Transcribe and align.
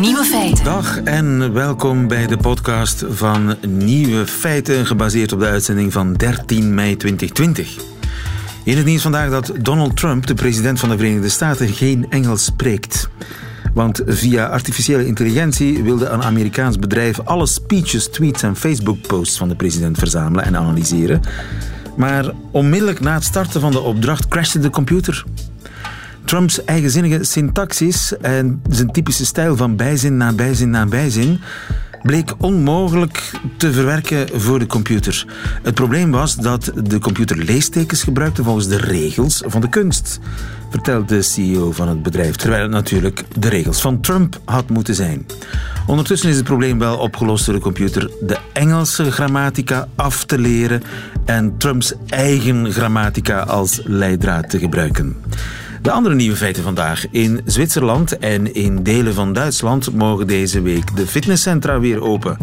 Nieuwe 0.00 0.24
feiten. 0.24 0.64
Dag 0.64 1.00
en 1.02 1.52
welkom 1.52 2.08
bij 2.08 2.26
de 2.26 2.36
podcast 2.36 3.04
van 3.08 3.56
Nieuwe 3.68 4.26
Feiten, 4.26 4.86
gebaseerd 4.86 5.32
op 5.32 5.40
de 5.40 5.46
uitzending 5.46 5.92
van 5.92 6.14
13 6.14 6.74
mei 6.74 6.96
2020. 6.96 7.76
In 8.64 8.76
het 8.76 8.86
nieuws 8.86 9.02
vandaag 9.02 9.30
dat 9.30 9.52
Donald 9.60 9.96
Trump, 9.96 10.26
de 10.26 10.34
president 10.34 10.80
van 10.80 10.88
de 10.88 10.96
Verenigde 10.96 11.28
Staten, 11.28 11.68
geen 11.68 12.06
Engels 12.10 12.44
spreekt. 12.44 13.08
Want 13.74 14.02
via 14.06 14.46
artificiële 14.46 15.06
intelligentie 15.06 15.82
wilde 15.82 16.06
een 16.06 16.22
Amerikaans 16.22 16.78
bedrijf 16.78 17.20
alle 17.20 17.46
speeches, 17.46 18.08
tweets 18.08 18.42
en 18.42 18.56
Facebook-posts 18.56 19.36
van 19.36 19.48
de 19.48 19.56
president 19.56 19.98
verzamelen 19.98 20.44
en 20.44 20.56
analyseren. 20.56 21.20
Maar 21.96 22.30
onmiddellijk 22.50 23.00
na 23.00 23.14
het 23.14 23.24
starten 23.24 23.60
van 23.60 23.72
de 23.72 23.80
opdracht 23.80 24.28
crashte 24.28 24.58
de 24.58 24.70
computer. 24.70 25.24
Trumps 26.26 26.64
eigenzinnige 26.64 27.24
syntaxis 27.24 28.16
en 28.16 28.62
zijn 28.70 28.90
typische 28.90 29.24
stijl 29.24 29.56
van 29.56 29.76
bijzin 29.76 30.16
na 30.16 30.32
bijzin 30.32 30.70
na 30.70 30.86
bijzin 30.86 31.40
bleek 32.02 32.34
onmogelijk 32.38 33.30
te 33.56 33.72
verwerken 33.72 34.40
voor 34.40 34.58
de 34.58 34.66
computer. 34.66 35.26
Het 35.62 35.74
probleem 35.74 36.10
was 36.10 36.34
dat 36.34 36.72
de 36.82 36.98
computer 36.98 37.36
leestekens 37.36 38.02
gebruikte 38.02 38.42
volgens 38.42 38.68
de 38.68 38.76
regels 38.76 39.42
van 39.46 39.60
de 39.60 39.68
kunst, 39.68 40.20
vertelt 40.70 41.08
de 41.08 41.22
CEO 41.22 41.72
van 41.72 41.88
het 41.88 42.02
bedrijf, 42.02 42.36
terwijl 42.36 42.62
het 42.62 42.70
natuurlijk 42.70 43.24
de 43.38 43.48
regels 43.48 43.80
van 43.80 44.00
Trump 44.00 44.40
had 44.44 44.68
moeten 44.68 44.94
zijn. 44.94 45.26
Ondertussen 45.86 46.28
is 46.28 46.36
het 46.36 46.44
probleem 46.44 46.78
wel 46.78 46.98
opgelost 46.98 47.46
door 47.46 47.54
de 47.54 47.60
computer 47.60 48.10
de 48.20 48.38
Engelse 48.52 49.12
grammatica 49.12 49.88
af 49.94 50.24
te 50.24 50.38
leren 50.38 50.82
en 51.24 51.56
Trumps 51.58 51.92
eigen 52.06 52.72
grammatica 52.72 53.40
als 53.40 53.80
leidraad 53.84 54.50
te 54.50 54.58
gebruiken. 54.58 55.16
De 55.86 55.92
andere 55.92 56.14
nieuwe 56.14 56.36
feiten 56.36 56.62
vandaag. 56.62 57.06
In 57.10 57.40
Zwitserland 57.44 58.18
en 58.18 58.54
in 58.54 58.82
delen 58.82 59.14
van 59.14 59.32
Duitsland 59.32 59.92
mogen 59.92 60.26
deze 60.26 60.62
week 60.62 60.96
de 60.96 61.06
fitnesscentra 61.06 61.80
weer 61.80 62.02
open. 62.02 62.36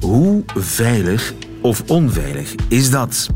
Hoe 0.00 0.42
veilig 0.54 1.32
of 1.60 1.82
onveilig 1.86 2.54
is 2.68 2.90
dat? 2.90 3.28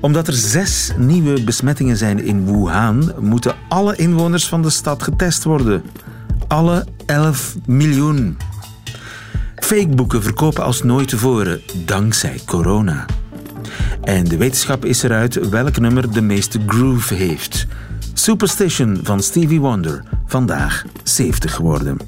Omdat 0.00 0.26
er 0.28 0.32
zes 0.32 0.92
nieuwe 0.96 1.42
besmettingen 1.42 1.96
zijn 1.96 2.24
in 2.24 2.44
Wuhan, 2.44 3.12
moeten 3.18 3.54
alle 3.68 3.96
inwoners 3.96 4.48
van 4.48 4.62
de 4.62 4.70
stad 4.70 5.02
getest 5.02 5.44
worden. 5.44 5.82
Alle 6.48 6.86
11 7.06 7.56
miljoen. 7.66 8.36
Fakeboeken 9.56 10.22
verkopen 10.22 10.64
als 10.64 10.82
nooit 10.82 11.08
tevoren, 11.08 11.60
dankzij 11.84 12.40
corona. 12.46 13.06
En 14.02 14.24
de 14.24 14.36
wetenschap 14.36 14.84
is 14.84 15.02
eruit 15.02 15.48
welk 15.48 15.78
nummer 15.78 16.12
de 16.12 16.22
meeste 16.22 16.60
groove 16.66 17.14
heeft. 17.14 17.66
Superstition 18.20 19.00
van 19.02 19.22
Stevie 19.22 19.60
Wonder, 19.60 20.02
vandaag 20.26 20.84
70 21.02 21.54
geworden. 21.54 21.98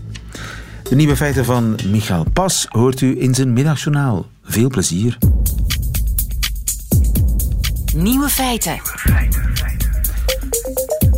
De 0.88 0.94
nieuwe 0.94 1.16
feiten 1.16 1.44
van 1.44 1.78
Michael 1.86 2.27
Pas 2.32 2.66
hoort 2.68 3.00
u 3.00 3.20
in 3.20 3.34
zijn 3.34 3.52
middagjournaal. 3.52 4.27
Veel 4.44 4.68
plezier. 4.68 5.18
Nieuwe 7.94 8.28
feiten. 8.28 8.80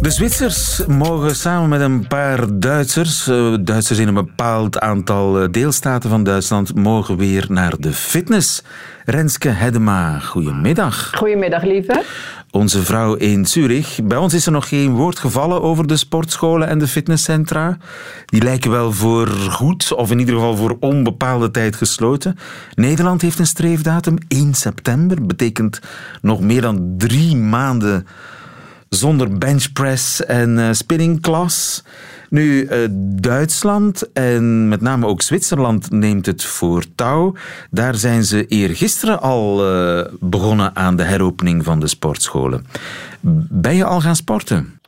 De 0.00 0.10
Zwitsers 0.10 0.86
mogen 0.86 1.36
samen 1.36 1.68
met 1.68 1.80
een 1.80 2.06
paar 2.06 2.58
Duitsers, 2.58 3.26
eh, 3.26 3.54
Duitsers 3.60 3.98
in 3.98 4.08
een 4.08 4.14
bepaald 4.14 4.78
aantal 4.78 5.40
eh, 5.40 5.48
deelstaten 5.50 6.10
van 6.10 6.24
Duitsland, 6.24 6.74
mogen 6.74 7.16
weer 7.16 7.46
naar 7.48 7.74
de 7.78 7.92
fitness. 7.92 8.62
Renske 9.04 9.48
Hedema, 9.48 10.18
goedemiddag. 10.18 11.10
Goedemiddag, 11.14 11.62
lieve 11.62 12.04
onze 12.54 12.82
vrouw 12.82 13.14
in 13.14 13.46
Zurich. 13.46 14.00
Bij 14.04 14.18
ons 14.18 14.34
is 14.34 14.46
er 14.46 14.52
nog 14.52 14.68
geen 14.68 14.94
woord 14.94 15.18
gevallen 15.18 15.62
over 15.62 15.86
de 15.86 15.96
sportscholen 15.96 16.68
en 16.68 16.78
de 16.78 16.86
fitnesscentra. 16.86 17.78
Die 18.26 18.42
lijken 18.42 18.70
wel 18.70 18.92
voor 18.92 19.28
goed, 19.28 19.92
of 19.92 20.10
in 20.10 20.18
ieder 20.18 20.34
geval 20.34 20.56
voor 20.56 20.76
onbepaalde 20.80 21.50
tijd 21.50 21.76
gesloten. 21.76 22.38
Nederland 22.74 23.22
heeft 23.22 23.38
een 23.38 23.46
streefdatum, 23.46 24.18
1 24.28 24.54
september. 24.54 25.26
Betekent 25.26 25.80
nog 26.20 26.40
meer 26.40 26.60
dan 26.60 26.94
drie 26.98 27.36
maanden 27.36 28.06
zonder 28.88 29.38
benchpress 29.38 30.24
en 30.24 30.58
uh, 30.58 30.68
spinningklas. 30.72 31.84
Nu, 32.34 32.68
uh, 32.70 32.86
Duitsland 33.20 34.12
en 34.12 34.68
met 34.68 34.80
name 34.80 35.06
ook 35.06 35.22
Zwitserland 35.22 35.90
neemt 35.90 36.26
het 36.26 36.44
voor 36.44 36.84
touw. 36.94 37.34
Daar 37.70 37.94
zijn 37.94 38.24
ze 38.24 38.46
eergisteren 38.46 39.20
al 39.20 39.74
uh, 39.74 40.04
begonnen 40.20 40.76
aan 40.76 40.96
de 40.96 41.02
heropening 41.02 41.64
van 41.64 41.80
de 41.80 41.86
sportscholen. 41.86 42.66
Ben 43.50 43.74
je 43.74 43.84
al 43.84 44.00
gaan 44.00 44.16
sporten? 44.16 44.80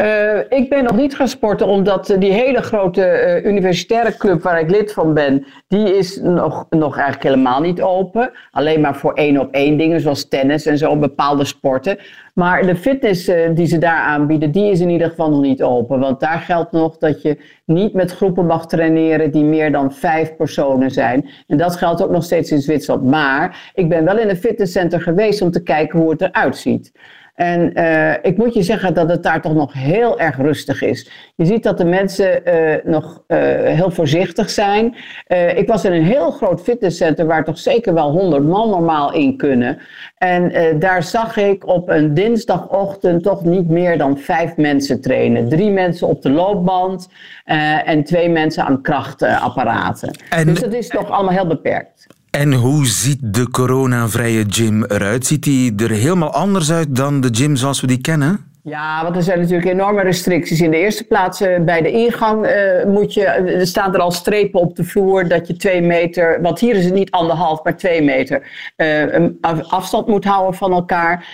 Uh, 0.00 0.38
ik 0.48 0.68
ben 0.68 0.84
nog 0.84 0.96
niet 0.96 1.16
gaan 1.16 1.28
sporten, 1.28 1.66
omdat 1.66 2.16
die 2.18 2.32
hele 2.32 2.62
grote 2.62 3.40
uh, 3.42 3.50
universitaire 3.50 4.16
club 4.16 4.42
waar 4.42 4.60
ik 4.60 4.70
lid 4.70 4.92
van 4.92 5.14
ben, 5.14 5.46
die 5.68 5.96
is 5.96 6.20
nog, 6.20 6.66
nog 6.70 6.94
eigenlijk 6.94 7.22
helemaal 7.22 7.60
niet 7.60 7.82
open. 7.82 8.30
Alleen 8.50 8.80
maar 8.80 8.96
voor 8.96 9.12
één 9.12 9.38
op 9.40 9.52
één 9.52 9.76
dingen, 9.76 10.00
zoals 10.00 10.28
tennis 10.28 10.66
en 10.66 10.78
zo, 10.78 10.96
bepaalde 10.96 11.44
sporten. 11.44 11.98
Maar 12.34 12.66
de 12.66 12.76
fitness 12.76 13.30
die 13.54 13.66
ze 13.66 13.78
daar 13.78 14.00
aanbieden, 14.00 14.50
die 14.50 14.70
is 14.70 14.80
in 14.80 14.88
ieder 14.88 15.08
geval 15.08 15.30
nog 15.30 15.40
niet 15.40 15.62
open. 15.62 16.00
Want 16.00 16.20
daar 16.20 16.38
geldt 16.38 16.72
nog 16.72 16.98
dat 16.98 17.22
je 17.22 17.38
niet 17.64 17.92
met 17.92 18.12
groepen 18.12 18.46
mag 18.46 18.66
traineren 18.66 19.30
die 19.30 19.44
meer 19.44 19.72
dan 19.72 19.92
vijf 19.92 20.36
personen 20.36 20.90
zijn. 20.90 21.28
En 21.46 21.56
dat 21.56 21.76
geldt 21.76 22.02
ook 22.02 22.10
nog 22.10 22.24
steeds 22.24 22.50
in 22.50 22.60
Zwitserland. 22.60 23.10
Maar 23.10 23.70
ik 23.74 23.88
ben 23.88 24.04
wel 24.04 24.18
in 24.18 24.28
een 24.28 24.36
fitnesscenter 24.36 25.00
geweest 25.00 25.42
om 25.42 25.50
te 25.50 25.62
kijken 25.62 25.98
hoe 25.98 26.10
het 26.10 26.20
eruit 26.20 26.56
ziet. 26.56 26.92
En 27.38 27.78
uh, 27.78 28.12
ik 28.22 28.36
moet 28.36 28.54
je 28.54 28.62
zeggen 28.62 28.94
dat 28.94 29.08
het 29.08 29.22
daar 29.22 29.40
toch 29.40 29.54
nog 29.54 29.72
heel 29.72 30.20
erg 30.20 30.36
rustig 30.36 30.82
is. 30.82 31.10
Je 31.34 31.44
ziet 31.44 31.62
dat 31.62 31.78
de 31.78 31.84
mensen 31.84 32.40
uh, 32.44 32.74
nog 32.84 33.22
uh, 33.28 33.38
heel 33.62 33.90
voorzichtig 33.90 34.50
zijn. 34.50 34.94
ik 35.56 35.68
was 35.68 35.84
in 35.84 35.92
een 35.92 36.04
heel 36.04 36.30
groot 36.30 36.62
fitnesscenter 36.62 37.26
waar 37.26 37.44
toch 37.44 37.58
zeker 37.58 37.94
wel 37.94 38.10
100 38.10 38.44
man 38.44 38.70
normaal 38.70 39.12
in 39.12 39.36
kunnen. 39.36 39.78
En 40.16 40.52
daar 40.78 41.02
zag 41.02 41.36
ik 41.36 41.66
op 41.66 41.88
een 41.88 42.14
dinsdagochtend 42.14 43.22
toch 43.22 43.44
niet 43.44 43.68
meer 43.68 43.98
dan 43.98 44.18
vijf 44.18 44.56
mensen 44.56 45.00
trainen. 45.00 45.48
Drie 45.48 45.70
mensen 45.70 46.08
op 46.08 46.22
de 46.22 46.30
loopband 46.30 47.08
en 47.84 48.04
twee 48.04 48.28
mensen 48.28 48.64
aan 48.64 48.82
krachtapparaten. 48.82 50.10
En... 50.30 50.46
Dus 50.46 50.60
dat 50.60 50.72
is 50.72 50.88
toch 50.88 51.10
allemaal 51.10 51.34
heel 51.34 51.46
beperkt. 51.46 52.06
En 52.30 52.52
hoe 52.52 52.86
ziet 52.86 53.18
de 53.20 53.50
coronavrije 53.50 54.44
gym 54.48 54.84
eruit? 54.84 55.26
Ziet 55.26 55.42
die 55.42 55.74
er 55.76 55.90
helemaal 55.90 56.32
anders 56.32 56.72
uit 56.72 56.96
dan 56.96 57.20
de 57.20 57.28
gym 57.32 57.56
zoals 57.56 57.80
we 57.80 57.86
die 57.86 58.00
kennen? 58.00 58.46
Ja, 58.62 59.02
want 59.02 59.16
er 59.16 59.22
zijn 59.22 59.38
natuurlijk 59.40 59.68
enorme 59.68 60.02
restricties. 60.02 60.60
In 60.60 60.70
de 60.70 60.76
eerste 60.76 61.04
plaats 61.04 61.42
uh, 61.42 61.60
bij 61.60 61.82
de 61.82 61.90
ingang 61.90 62.46
uh, 62.46 62.84
moet 62.84 63.14
je, 63.14 63.24
er 63.24 63.66
staan 63.66 63.94
er 63.94 64.00
al 64.00 64.10
strepen 64.10 64.60
op 64.60 64.76
de 64.76 64.84
vloer 64.84 65.28
dat 65.28 65.46
je 65.46 65.56
twee 65.56 65.82
meter, 65.82 66.42
want 66.42 66.58
hier 66.58 66.74
is 66.74 66.84
het 66.84 66.94
niet 66.94 67.10
anderhalf, 67.10 67.62
maar 67.62 67.76
twee 67.76 68.02
meter 68.02 68.42
uh, 68.76 69.26
afstand 69.68 70.06
moet 70.06 70.24
houden 70.24 70.54
van 70.54 70.72
elkaar. 70.72 71.26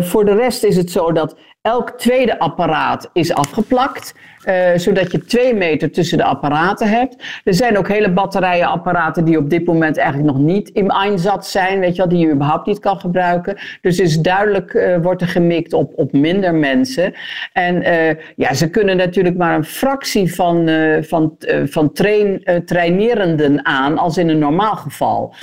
voor 0.00 0.24
de 0.24 0.34
rest 0.34 0.64
is 0.64 0.76
het 0.76 0.90
zo 0.90 1.12
dat 1.12 1.36
elk 1.62 1.90
tweede 1.90 2.38
apparaat 2.38 3.10
is 3.12 3.34
afgeplakt. 3.34 4.14
Uh, 4.48 4.54
zodat 4.76 5.12
je 5.12 5.24
twee 5.24 5.54
meter 5.54 5.90
tussen 5.90 6.18
de 6.18 6.24
apparaten 6.24 6.88
hebt. 6.88 7.16
Er 7.44 7.54
zijn 7.54 7.78
ook 7.78 7.88
hele 7.88 8.10
batterijen 8.10 8.66
apparaten 8.66 9.24
die 9.24 9.38
op 9.38 9.50
dit 9.50 9.66
moment 9.66 9.96
eigenlijk 9.96 10.32
nog 10.32 10.42
niet 10.42 10.68
in 10.68 10.90
einsatz 10.90 11.50
zijn, 11.50 11.80
weet 11.80 11.96
je 11.96 12.02
wel, 12.02 12.08
die 12.08 12.26
je 12.26 12.32
überhaupt 12.32 12.66
niet 12.66 12.78
kan 12.78 13.00
gebruiken. 13.00 13.58
Dus 13.80 13.98
is 13.98 14.18
duidelijk 14.18 14.74
uh, 14.74 14.96
wordt 15.02 15.22
er 15.22 15.28
gemikt 15.28 15.72
op, 15.72 15.92
op 15.96 16.12
minder 16.12 16.54
mensen. 16.54 17.14
En 17.52 17.76
uh, 17.76 18.10
ja, 18.36 18.54
ze 18.54 18.70
kunnen 18.70 18.96
natuurlijk 18.96 19.36
maar 19.36 19.54
een 19.54 19.64
fractie 19.64 20.34
van, 20.34 20.68
van, 21.00 21.36
van 21.64 21.92
train, 21.92 22.62
trainerenden 22.64 23.66
aan 23.66 23.98
als 23.98 24.18
in 24.18 24.28
een 24.28 24.38
normaal 24.38 24.76
geval. 24.76 25.34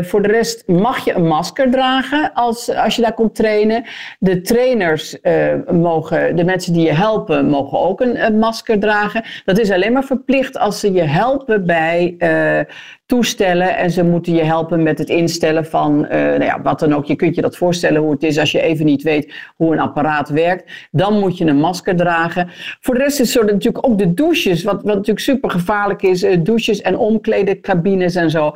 voor 0.00 0.22
de 0.22 0.28
rest 0.28 0.68
mag 0.68 1.04
je 1.04 1.14
een 1.14 1.26
masker 1.26 1.70
dragen 1.70 2.32
als, 2.32 2.74
als 2.74 2.96
je 2.96 3.02
daar 3.02 3.14
komt 3.14 3.34
trainen. 3.34 3.84
De 4.18 4.40
trainers 4.40 5.18
mogen, 5.70 6.36
de 6.36 6.44
mensen 6.44 6.72
die 6.72 6.86
je 6.86 6.92
helpen, 6.92 7.46
mogen 7.46 7.78
ook 7.78 8.00
een 8.00 8.13
een, 8.16 8.38
masker 8.38 8.78
dragen. 8.78 9.24
Dat 9.44 9.58
is 9.58 9.70
alleen 9.70 9.92
maar 9.92 10.04
verplicht 10.04 10.58
als 10.58 10.80
ze 10.80 10.92
je 10.92 11.02
helpen 11.02 11.66
bij 11.66 12.14
uh, 12.18 12.74
toestellen. 13.14 13.76
En 13.76 13.90
ze 13.90 14.04
moeten 14.04 14.34
je 14.34 14.42
helpen 14.42 14.82
met 14.82 14.98
het 14.98 15.08
instellen 15.08 15.66
van 15.66 16.04
uh, 16.04 16.10
nou 16.10 16.44
ja, 16.44 16.62
wat 16.62 16.78
dan 16.78 16.94
ook. 16.94 17.04
Je 17.04 17.16
kunt 17.16 17.34
je 17.34 17.42
dat 17.42 17.56
voorstellen 17.56 18.00
hoe 18.00 18.10
het 18.10 18.22
is 18.22 18.38
als 18.38 18.52
je 18.52 18.60
even 18.60 18.84
niet 18.84 19.02
weet 19.02 19.34
hoe 19.56 19.72
een 19.72 19.80
apparaat 19.80 20.28
werkt. 20.28 20.88
Dan 20.90 21.18
moet 21.18 21.38
je 21.38 21.44
een 21.44 21.56
masker 21.56 21.96
dragen. 21.96 22.48
Voor 22.80 22.94
de 22.94 23.00
rest 23.00 23.20
is 23.20 23.36
er 23.36 23.44
natuurlijk 23.44 23.86
ook 23.86 23.98
de 23.98 24.14
douches. 24.14 24.62
Wat, 24.62 24.74
wat 24.74 24.84
natuurlijk 24.84 25.18
super 25.18 25.50
gevaarlijk 25.50 26.02
is. 26.02 26.24
Uh, 26.24 26.36
douches 26.42 26.80
en 26.80 26.98
omkledencabines 26.98 28.14
en 28.14 28.30
zo. 28.30 28.54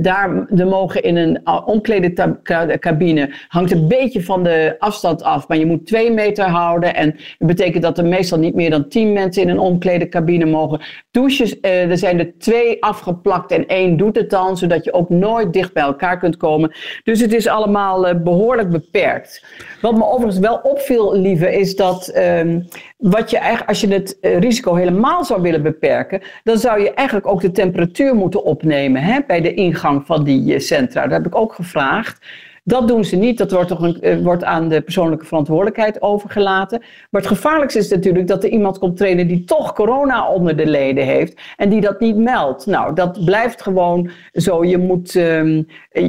daar 0.00 0.46
de 0.48 0.64
mogen 0.64 1.02
in 1.02 1.16
een 1.16 1.46
omkledencabine 1.64 3.30
hangt 3.48 3.72
een 3.72 3.88
beetje 3.88 4.22
van 4.22 4.42
de 4.42 4.76
afstand 4.78 5.22
af. 5.22 5.48
Maar 5.48 5.58
je 5.58 5.66
moet 5.66 5.86
twee 5.86 6.12
meter 6.12 6.44
houden. 6.44 6.94
En 6.94 7.10
dat 7.38 7.48
betekent 7.48 7.82
dat 7.82 7.98
er 7.98 8.04
meestal 8.04 8.38
niet 8.38 8.54
meer 8.54 8.70
dan 8.70 8.88
tien 8.88 9.12
mensen 9.12 9.42
in 9.42 9.48
een 9.48 9.58
omkledencabine 9.58 10.44
mogen. 10.44 10.80
Douches, 11.10 11.60
er 11.60 11.98
zijn 11.98 12.18
er 12.18 12.38
twee 12.38 12.82
afgeplakt 12.82 13.52
en 13.54 13.66
één 13.66 13.96
doet 13.96 14.16
het 14.16 14.30
dan, 14.30 14.56
zodat 14.56 14.84
je 14.84 14.92
ook 14.92 15.08
nooit 15.08 15.52
dicht 15.52 15.72
bij 15.72 15.82
elkaar 15.82 16.18
kunt 16.18 16.36
komen. 16.36 16.72
Dus 17.04 17.20
het 17.20 17.32
is 17.32 17.46
allemaal 17.46 18.08
uh, 18.08 18.22
behoorlijk 18.22 18.70
beperkt. 18.70 19.44
Wat 19.80 19.96
me 19.96 20.04
overigens 20.04 20.38
wel 20.38 20.60
opviel, 20.62 21.14
lieve, 21.16 21.56
is 21.58 21.76
dat 21.76 22.08
ehm, 22.08 22.60
wat 22.96 23.30
je 23.30 23.38
eigenlijk, 23.38 23.68
als 23.68 23.80
je 23.80 23.88
het 23.88 24.18
eh, 24.20 24.38
risico 24.38 24.74
helemaal 24.74 25.24
zou 25.24 25.42
willen 25.42 25.62
beperken, 25.62 26.20
dan 26.42 26.58
zou 26.58 26.80
je 26.80 26.94
eigenlijk 26.94 27.26
ook 27.26 27.40
de 27.40 27.50
temperatuur 27.50 28.14
moeten 28.14 28.44
opnemen 28.44 29.02
hè, 29.02 29.20
bij 29.26 29.40
de 29.40 29.54
ingang 29.54 30.06
van 30.06 30.24
die 30.24 30.58
centra. 30.58 31.02
Dat 31.02 31.12
heb 31.12 31.26
ik 31.26 31.36
ook 31.36 31.54
gevraagd. 31.54 32.26
Dat 32.66 32.88
doen 32.88 33.04
ze 33.04 33.16
niet. 33.16 33.38
Dat 33.38 33.50
wordt, 33.50 33.68
toch 33.68 33.80
een, 33.80 34.00
eh, 34.00 34.18
wordt 34.18 34.44
aan 34.44 34.68
de 34.68 34.80
persoonlijke 34.80 35.24
verantwoordelijkheid 35.24 36.02
overgelaten. 36.02 36.82
Maar 37.10 37.20
het 37.20 37.30
gevaarlijkste 37.30 37.78
is 37.78 37.88
natuurlijk 37.88 38.26
dat 38.26 38.44
er 38.44 38.50
iemand 38.50 38.78
komt 38.78 38.96
trainen 38.96 39.28
die 39.28 39.44
toch 39.44 39.72
corona 39.72 40.28
onder 40.28 40.56
de 40.56 40.66
leden 40.66 41.04
heeft 41.04 41.40
en 41.56 41.68
die 41.68 41.80
dat 41.80 42.00
niet 42.00 42.16
meldt. 42.16 42.66
Nou, 42.66 42.94
dat 42.94 43.24
blijft 43.24 43.62
gewoon 43.62 44.10
zo. 44.32 44.64
Je 44.64 44.78
moet, 44.78 45.16
ehm, 45.16 45.62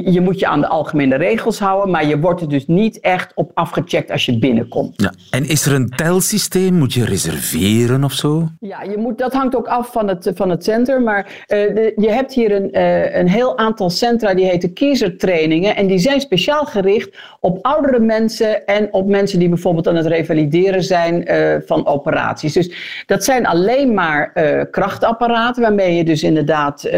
je 0.04 0.20
moet 0.20 0.38
je 0.40 0.46
aan 0.46 0.60
de 0.60 0.66
algemene 0.66 1.16
regels 1.16 1.58
houden, 1.58 1.90
maar 1.90 2.06
je 2.06 2.20
wordt 2.20 2.40
er 2.40 2.48
dus 2.48 2.66
niet 2.66 3.00
echt 3.00 3.32
op 3.34 3.50
afgecheckt 3.54 4.10
als 4.10 4.26
je 4.26 4.38
binnenkomt. 4.38 5.02
Ja. 5.02 5.12
En 5.30 5.48
is 5.48 5.66
er 5.66 5.74
een 5.74 5.88
telsysteem? 5.88 6.74
Moet 6.74 6.94
je 6.94 7.04
reserveren 7.04 8.04
of 8.04 8.12
zo? 8.12 8.48
Ja, 8.60 8.82
je 8.82 8.96
moet, 8.98 9.18
dat 9.18 9.32
hangt 9.32 9.56
ook 9.56 9.68
af 9.68 9.92
van 9.92 10.08
het, 10.08 10.30
van 10.34 10.50
het 10.50 10.64
center. 10.64 11.02
Maar 11.02 11.24
uh, 11.24 11.46
de, 11.48 11.92
je 11.96 12.10
hebt 12.10 12.32
hier 12.32 12.52
een, 12.52 12.68
uh, 12.72 13.16
een 13.16 13.28
heel 13.28 13.58
aantal 13.58 13.90
centra 13.90 14.34
die 14.34 14.44
heten 14.44 14.72
kiezertrainingen 14.72 15.76
en 15.76 15.86
die 15.86 15.98
zijn 15.98 16.20
speciaal 16.20 16.44
speciaal 16.46 16.82
gericht 16.82 17.16
op 17.40 17.58
oudere 17.62 17.98
mensen 17.98 18.66
en 18.66 18.92
op 18.92 19.06
mensen 19.06 19.38
die 19.38 19.48
bijvoorbeeld 19.48 19.88
aan 19.88 19.96
het 19.96 20.06
revalideren 20.06 20.82
zijn 20.82 21.32
uh, 21.32 21.56
van 21.66 21.86
operaties. 21.86 22.52
Dus 22.52 22.70
dat 23.06 23.24
zijn 23.24 23.46
alleen 23.46 23.94
maar 23.94 24.30
uh, 24.34 24.62
krachtapparaten 24.70 25.62
waarmee 25.62 25.94
je 25.96 26.04
dus 26.04 26.22
inderdaad 26.22 26.84
uh, 26.84 26.92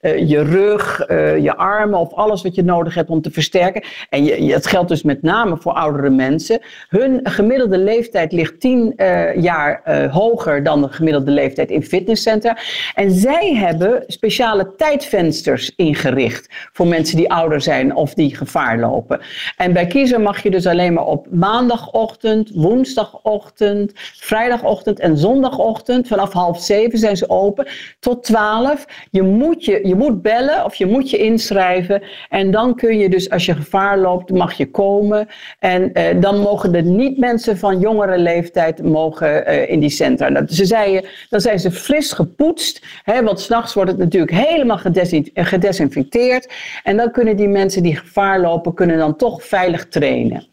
je 0.00 0.42
rug, 0.42 1.04
je 1.42 1.54
armen 1.56 1.98
of 1.98 2.12
alles 2.12 2.42
wat 2.42 2.54
je 2.54 2.62
nodig 2.62 2.94
hebt 2.94 3.10
om 3.10 3.20
te 3.20 3.30
versterken. 3.30 3.84
En 4.08 4.24
je, 4.24 4.52
dat 4.52 4.66
geldt 4.66 4.88
dus 4.88 5.02
met 5.02 5.22
name 5.22 5.56
voor 5.56 5.72
oudere 5.72 6.10
mensen. 6.10 6.60
Hun 6.88 7.20
gemiddelde 7.22 7.78
leeftijd 7.78 8.32
ligt 8.32 8.60
tien 8.60 8.94
jaar 9.36 9.82
hoger 10.10 10.62
dan 10.62 10.82
de 10.82 10.88
gemiddelde 10.88 11.30
leeftijd 11.30 11.70
in 11.70 11.82
fitnesscentra. 11.82 12.56
En 12.94 13.10
zij 13.10 13.54
hebben 13.54 14.04
speciale 14.06 14.74
tijdvensters 14.76 15.72
ingericht 15.76 16.48
voor 16.72 16.86
mensen 16.86 17.16
die 17.16 17.32
ouder 17.32 17.60
zijn 17.60 17.94
of 17.94 18.14
die 18.14 18.36
gevaar 18.36 18.71
lopen. 18.78 19.20
En 19.56 19.72
bij 19.72 19.86
kiezer 19.86 20.20
mag 20.20 20.42
je 20.42 20.50
dus 20.50 20.66
alleen 20.66 20.92
maar 20.92 21.06
op 21.06 21.26
maandagochtend, 21.30 22.50
woensdagochtend, 22.54 23.92
vrijdagochtend 24.14 24.98
en 25.00 25.16
zondagochtend. 25.16 26.08
Vanaf 26.08 26.32
half 26.32 26.60
zeven 26.60 26.98
zijn 26.98 27.16
ze 27.16 27.30
open 27.30 27.66
tot 28.00 28.24
twaalf. 28.24 28.86
Je 29.10 29.22
moet, 29.22 29.64
je, 29.64 29.80
je 29.88 29.94
moet 29.94 30.22
bellen 30.22 30.64
of 30.64 30.74
je 30.74 30.86
moet 30.86 31.10
je 31.10 31.16
inschrijven. 31.16 32.02
En 32.28 32.50
dan 32.50 32.74
kun 32.74 32.98
je 32.98 33.08
dus, 33.08 33.30
als 33.30 33.46
je 33.46 33.54
gevaar 33.54 33.98
loopt, 33.98 34.30
mag 34.30 34.52
je 34.52 34.70
komen. 34.70 35.28
En 35.58 35.92
eh, 35.92 36.20
dan 36.20 36.38
mogen 36.38 36.74
er 36.74 36.82
niet 36.82 37.18
mensen 37.18 37.58
van 37.58 37.78
jongere 37.78 38.18
leeftijd 38.18 38.82
mogen 38.82 39.50
uh, 39.50 39.70
in 39.70 39.80
die 39.80 39.90
centra. 39.90 40.46
Ze 40.46 40.64
zeiden, 40.64 41.04
dan 41.28 41.40
zijn 41.40 41.58
ze 41.60 41.70
fris 41.70 42.12
gepoetst. 42.12 42.82
Hè, 43.02 43.22
want 43.22 43.40
s'nachts 43.40 43.74
wordt 43.74 43.90
het 43.90 43.98
natuurlijk 43.98 44.32
helemaal 44.32 44.80
gedesinfecteerd. 45.34 46.52
En 46.82 46.96
dan 46.96 47.10
kunnen 47.10 47.36
die 47.36 47.48
mensen 47.48 47.82
die 47.82 47.96
gevaar 47.96 48.40
lopen 48.40 48.61
kunnen 48.70 48.98
dan 48.98 49.16
toch 49.16 49.44
veilig 49.44 49.88
trainen. 49.88 50.46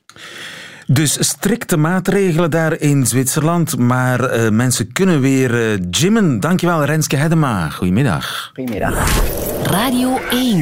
Dus 0.87 1.27
strikte 1.27 1.77
maatregelen 1.77 2.51
daar 2.51 2.79
in 2.79 3.05
Zwitserland, 3.05 3.77
maar 3.77 4.37
uh, 4.37 4.49
mensen 4.49 4.91
kunnen 4.93 5.21
weer 5.21 5.73
uh, 5.73 5.79
gymmen. 5.91 6.39
Dankjewel 6.39 6.85
Renske 6.85 7.15
Hedema. 7.15 7.69
Goedemiddag. 7.69 8.51
Goedemiddag. 8.55 9.21
Radio 9.63 10.17
1. 10.29 10.55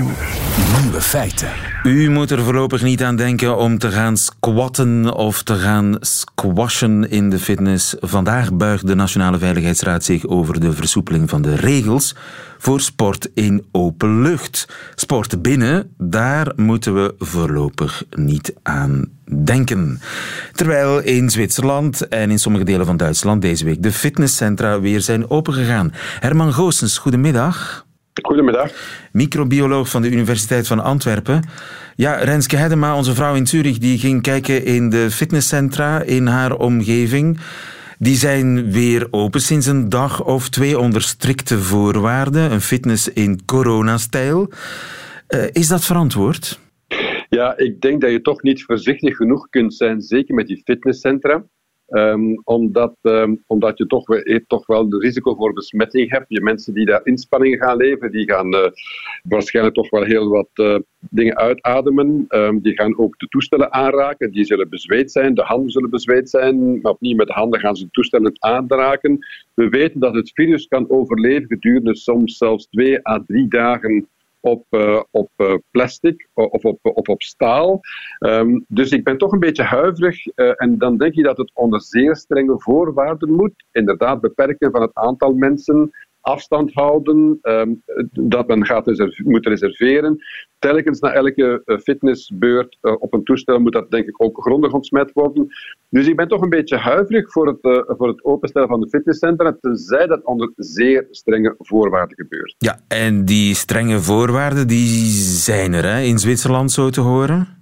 Nieuwe 0.82 1.02
feiten. 1.02 1.67
U 1.84 2.10
moet 2.10 2.32
er 2.32 2.44
voorlopig 2.44 2.82
niet 2.82 3.04
aan 3.04 3.16
denken 3.16 3.58
om 3.58 3.78
te 3.78 3.92
gaan 3.92 4.18
squatten 4.18 5.14
of 5.14 5.44
te 5.44 5.56
gaan 5.56 5.96
squashen 6.00 7.10
in 7.10 7.30
de 7.30 7.40
fitness. 7.40 7.96
Vandaag 8.00 8.54
buigt 8.54 8.88
de 8.88 8.96
Nationale 8.96 9.38
Veiligheidsraad 9.38 10.04
zich 10.04 10.26
over 10.26 10.60
de 10.60 10.74
versoepeling 10.74 11.30
van 11.30 11.42
de 11.42 11.56
regels 11.56 12.16
voor 12.58 12.82
sport 12.82 13.30
in 13.34 13.66
open 13.72 14.22
lucht. 14.22 14.68
Sport 14.96 15.42
binnen, 15.42 15.92
daar 15.98 16.52
moeten 16.56 16.94
we 16.94 17.16
voorlopig 17.20 18.04
niet 18.10 18.54
aan 18.64 19.06
denken. 19.44 20.02
Terwijl 20.54 21.00
in 21.00 21.30
Zwitserland 21.30 22.08
en 22.08 22.32
in 22.32 22.40
sommige 22.40 22.66
delen 22.66 22.86
van 22.86 22.98
Duitsland 22.98 23.42
deze 23.42 23.66
week 23.66 23.84
de 23.84 23.92
fitnesscentra 23.92 24.80
weer 24.80 25.02
zijn 25.02 25.30
opengegaan. 25.30 25.94
Herman 26.20 26.54
Goossens, 26.54 26.98
goedemiddag. 26.98 27.87
Goedemiddag. 28.22 28.72
Microbioloog 29.12 29.90
van 29.90 30.02
de 30.02 30.12
Universiteit 30.12 30.68
van 30.68 30.80
Antwerpen. 30.80 31.44
Ja, 31.96 32.16
Renske 32.16 32.58
Hedema, 32.58 32.96
onze 32.96 33.14
vrouw 33.14 33.36
in 33.36 33.48
Zurich, 33.48 33.78
die 33.78 34.00
ging 34.00 34.22
kijken 34.22 34.66
in 34.66 34.90
de 34.90 35.12
fitnesscentra 35.12 36.02
in 36.02 36.28
haar 36.28 36.56
omgeving. 36.56 37.40
Die 38.00 38.16
zijn 38.16 38.72
weer 38.72 39.08
open 39.12 39.42
sinds 39.42 39.66
een 39.66 39.90
dag 39.90 40.24
of 40.24 40.50
twee 40.50 40.80
onder 40.80 41.02
strikte 41.02 41.60
voorwaarden. 41.60 42.52
Een 42.52 42.62
fitness 42.62 43.14
in 43.14 43.46
coronastijl. 43.46 44.52
Uh, 45.30 45.44
is 45.52 45.68
dat 45.68 45.86
verantwoord? 45.86 46.60
Ja, 47.30 47.58
ik 47.58 47.82
denk 47.82 48.02
dat 48.02 48.12
je 48.12 48.22
toch 48.22 48.42
niet 48.42 48.64
voorzichtig 48.64 49.16
genoeg 49.16 49.50
kunt 49.50 49.74
zijn, 49.74 50.02
zeker 50.02 50.36
met 50.36 50.48
die 50.48 50.62
fitnesscentra. 50.66 51.44
Um, 51.90 52.42
omdat, 52.44 52.96
um, 53.02 53.44
omdat 53.48 53.78
je 53.78 53.88
toch, 53.88 54.10
eh, 54.10 54.40
toch 54.48 54.66
wel 54.66 54.90
de 54.90 54.98
risico 54.98 55.36
voor 55.36 55.54
besmetting 55.54 56.10
hebt. 56.10 56.26
Je 56.28 56.42
mensen 56.42 56.74
die 56.74 56.86
daar 56.86 57.02
inspanningen 57.04 57.60
gaan 57.60 57.78
leveren, 57.78 58.12
die 58.12 58.30
gaan 58.32 58.56
uh, 58.56 58.68
waarschijnlijk 59.24 59.76
toch 59.76 59.90
wel 59.90 60.04
heel 60.04 60.30
wat 60.30 60.50
uh, 60.54 60.76
dingen 61.00 61.38
uitademen. 61.38 62.26
Um, 62.30 62.62
die 62.62 62.74
gaan 62.74 62.98
ook 62.98 63.20
de 63.20 63.28
toestellen 63.28 63.74
aanraken. 63.74 64.32
Die 64.32 64.46
zullen 64.46 64.70
bezweet 64.70 65.12
zijn, 65.12 65.34
de 65.34 65.42
handen 65.42 65.72
zullen 65.72 65.90
bezweet 65.90 66.30
zijn. 66.30 66.82
Maar 66.82 66.92
opnieuw 66.92 67.16
met 67.16 67.28
de 67.28 67.34
handen 67.34 67.60
gaan 67.60 67.76
ze 67.76 67.84
de 67.84 67.92
toestellen 67.92 68.34
aanraken. 68.40 69.20
We 69.54 69.70
weten 69.70 70.00
dat 70.00 70.16
het 70.16 70.32
virus 70.34 70.68
kan 70.68 70.90
overleven 70.90 71.48
gedurende 71.48 71.96
soms 71.96 72.38
zelfs 72.38 72.68
twee 72.68 73.08
à 73.08 73.24
drie 73.28 73.48
dagen 73.48 74.08
op, 74.48 74.66
uh, 74.70 75.02
op 75.12 75.30
uh, 75.38 75.54
plastic 75.72 76.28
of 76.34 76.66
op, 76.66 76.80
op 76.82 77.22
staal. 77.22 77.80
Um, 78.20 78.66
dus 78.68 78.92
ik 78.92 79.04
ben 79.04 79.18
toch 79.18 79.32
een 79.32 79.40
beetje 79.40 79.64
huiverig. 79.64 80.26
Uh, 80.26 80.52
en 80.56 80.78
dan 80.78 80.98
denk 80.98 81.14
je 81.14 81.24
dat 81.24 81.38
het 81.38 81.52
onder 81.54 81.82
zeer 81.82 82.16
strenge 82.16 82.56
voorwaarden 82.58 83.32
moet. 83.32 83.66
Inderdaad, 83.72 84.22
beperken 84.22 84.72
van 84.72 84.82
het 84.82 84.94
aantal 84.94 85.34
mensen 85.34 85.92
afstand 86.28 86.74
houden, 86.74 87.40
um, 87.42 87.82
dat 88.12 88.48
men 88.48 88.66
gaat 88.66 88.88
reserve 88.88 89.24
moet 89.24 89.46
reserveren. 89.46 90.18
Telkens 90.60 91.00
na 91.00 91.12
elke 91.12 91.62
uh, 91.66 91.78
fitnessbeurt 91.78 92.78
uh, 92.82 92.96
op 93.00 93.14
een 93.14 93.24
toestel 93.24 93.60
moet 93.60 93.74
dat 93.74 93.92
denk 93.92 94.08
ik 94.08 94.24
ook 94.24 94.42
grondig 94.42 94.74
ontsmet 94.74 95.12
worden. 95.14 95.48
Dus 95.90 96.08
ik 96.08 96.16
ben 96.16 96.28
toch 96.28 96.42
een 96.42 96.50
beetje 96.50 96.78
huiverig 96.78 97.32
voor 97.32 97.48
het, 97.48 97.58
uh, 97.62 97.82
voor 97.98 98.08
het 98.08 98.24
openstellen 98.24 98.68
van 98.68 98.80
de 98.80 98.90
fitnesscentra, 98.90 99.58
tenzij 99.62 100.08
dat 100.08 100.24
onder 100.24 100.52
zeer 100.56 101.08
strenge 101.12 101.56
voorwaarden 101.58 102.18
gebeurt. 102.18 102.56
Ja, 102.58 102.80
en 102.88 103.26
die 103.26 103.56
strenge 103.56 104.00
voorwaarden 104.00 104.68
die 104.68 105.06
zijn 105.46 105.74
er 105.74 105.84
hè, 105.84 106.02
in 106.02 106.20
Zwitserland 106.20 106.72
zo 106.72 106.90
te 106.90 107.02
horen? 107.02 107.57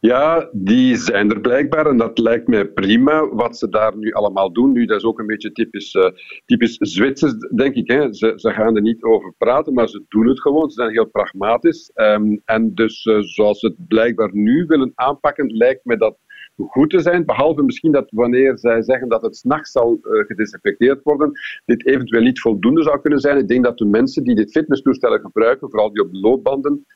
Ja, 0.00 0.48
die 0.52 0.96
zijn 0.96 1.30
er 1.30 1.40
blijkbaar 1.40 1.86
en 1.86 1.96
dat 1.96 2.18
lijkt 2.18 2.48
mij 2.48 2.68
prima 2.68 3.28
wat 3.28 3.58
ze 3.58 3.68
daar 3.68 3.96
nu 3.96 4.12
allemaal 4.12 4.52
doen. 4.52 4.72
Nu, 4.72 4.86
dat 4.86 4.96
is 4.96 5.04
ook 5.04 5.18
een 5.18 5.26
beetje 5.26 5.52
typisch, 5.52 5.94
uh, 5.94 6.10
typisch 6.44 6.76
Zwitsers, 6.76 7.34
denk 7.54 7.74
ik. 7.74 7.90
Hè. 7.90 8.12
Ze, 8.12 8.32
ze, 8.36 8.50
gaan 8.50 8.76
er 8.76 8.82
niet 8.82 9.02
over 9.02 9.34
praten, 9.38 9.74
maar 9.74 9.88
ze 9.88 10.04
doen 10.08 10.28
het 10.28 10.40
gewoon. 10.40 10.70
Ze 10.70 10.74
zijn 10.74 10.92
heel 10.92 11.06
pragmatisch. 11.06 11.90
Um, 11.94 12.42
en 12.44 12.74
dus 12.74 13.04
uh, 13.04 13.18
zoals 13.20 13.58
ze 13.58 13.66
het 13.66 13.88
blijkbaar 13.88 14.30
nu 14.32 14.66
willen 14.66 14.92
aanpakken, 14.94 15.56
lijkt 15.56 15.84
mij 15.84 15.96
dat 15.96 16.18
goed 16.56 16.90
te 16.90 17.00
zijn. 17.00 17.24
Behalve 17.24 17.62
misschien 17.62 17.92
dat 17.92 18.10
wanneer 18.10 18.58
zij 18.58 18.82
zeggen 18.82 19.08
dat 19.08 19.22
het 19.22 19.36
s'nachts 19.36 19.70
zal 19.70 19.98
uh, 20.02 20.26
gedesinfecteerd 20.26 21.02
worden, 21.02 21.32
dit 21.64 21.86
eventueel 21.86 22.22
niet 22.22 22.40
voldoende 22.40 22.82
zou 22.82 23.00
kunnen 23.00 23.20
zijn. 23.20 23.38
Ik 23.38 23.48
denk 23.48 23.64
dat 23.64 23.78
de 23.78 23.86
mensen 23.86 24.24
die 24.24 24.34
dit 24.34 24.50
fitnesstoestellen 24.50 25.20
gebruiken, 25.20 25.70
vooral 25.70 25.92
die 25.92 26.02
op 26.02 26.08
loopbanden 26.12 26.86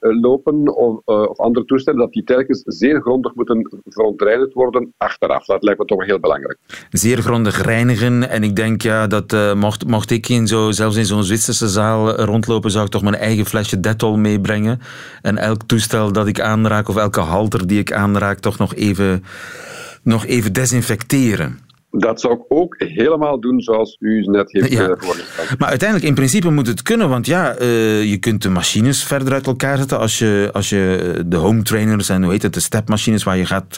lopen 0.00 0.76
of, 0.76 1.00
of, 1.04 1.38
andere 1.38 1.66
toestellen, 1.66 2.00
dat 2.00 2.12
die 2.12 2.24
telkens 2.24 2.62
zeer 2.64 3.00
grondig 3.00 3.34
moeten 3.34 3.82
verontreinigd 3.84 4.52
worden 4.52 4.92
achteraf. 4.96 5.44
Dat 5.44 5.62
lijkt 5.62 5.78
me 5.78 5.84
toch 5.84 6.04
heel 6.04 6.20
belangrijk. 6.20 6.58
Zeer 6.90 7.18
grondig 7.18 7.62
reinigen. 7.62 8.28
En 8.28 8.42
ik 8.42 8.56
denk 8.56 8.82
ja, 8.82 9.06
dat 9.06 9.54
mocht, 9.54 9.86
mocht 9.86 10.10
ik 10.10 10.28
in 10.28 10.46
zo, 10.46 10.70
zelfs 10.70 10.96
in 10.96 11.04
zo'n 11.04 11.24
Zwitserse 11.24 11.68
zaal 11.68 12.10
rondlopen, 12.10 12.70
zou 12.70 12.84
ik 12.84 12.90
toch 12.90 13.02
mijn 13.02 13.14
eigen 13.14 13.46
flesje 13.46 13.80
Dettol 13.80 14.16
meebrengen. 14.16 14.80
En 15.22 15.36
elk 15.36 15.62
toestel 15.62 16.12
dat 16.12 16.26
ik 16.26 16.40
aanraak 16.40 16.88
of 16.88 16.96
elke 16.96 17.20
halter 17.20 17.66
die 17.66 17.78
ik 17.78 17.92
aanraak, 17.92 18.38
toch 18.38 18.58
nog 18.58 18.74
even, 18.74 19.24
nog 20.02 20.26
even 20.26 20.52
desinfecteren. 20.52 21.64
Dat 21.98 22.20
zou 22.20 22.34
ik 22.34 22.44
ook 22.48 22.74
helemaal 22.78 23.40
doen 23.40 23.60
zoals 23.60 23.96
u 24.00 24.20
net 24.20 24.52
heeft 24.52 24.72
ja. 24.72 24.96
voorgesteld. 24.98 25.58
Maar 25.58 25.68
uiteindelijk, 25.68 26.08
in 26.08 26.14
principe 26.14 26.50
moet 26.50 26.66
het 26.66 26.82
kunnen, 26.82 27.08
want 27.08 27.26
ja, 27.26 27.60
uh, 27.60 28.04
je 28.04 28.18
kunt 28.18 28.42
de 28.42 28.48
machines 28.48 29.04
verder 29.04 29.32
uit 29.32 29.46
elkaar 29.46 29.76
zetten 29.76 29.98
als 29.98 30.18
je, 30.18 30.50
als 30.52 30.68
je 30.68 31.22
de 31.26 31.36
home 31.36 31.62
trainers 31.62 32.08
en 32.08 32.22
hoe 32.22 32.32
heet 32.32 32.42
het, 32.42 32.54
de 32.54 32.60
stepmachines 32.60 33.22
waar 33.22 33.36
je 33.36 33.46
gaat 33.46 33.76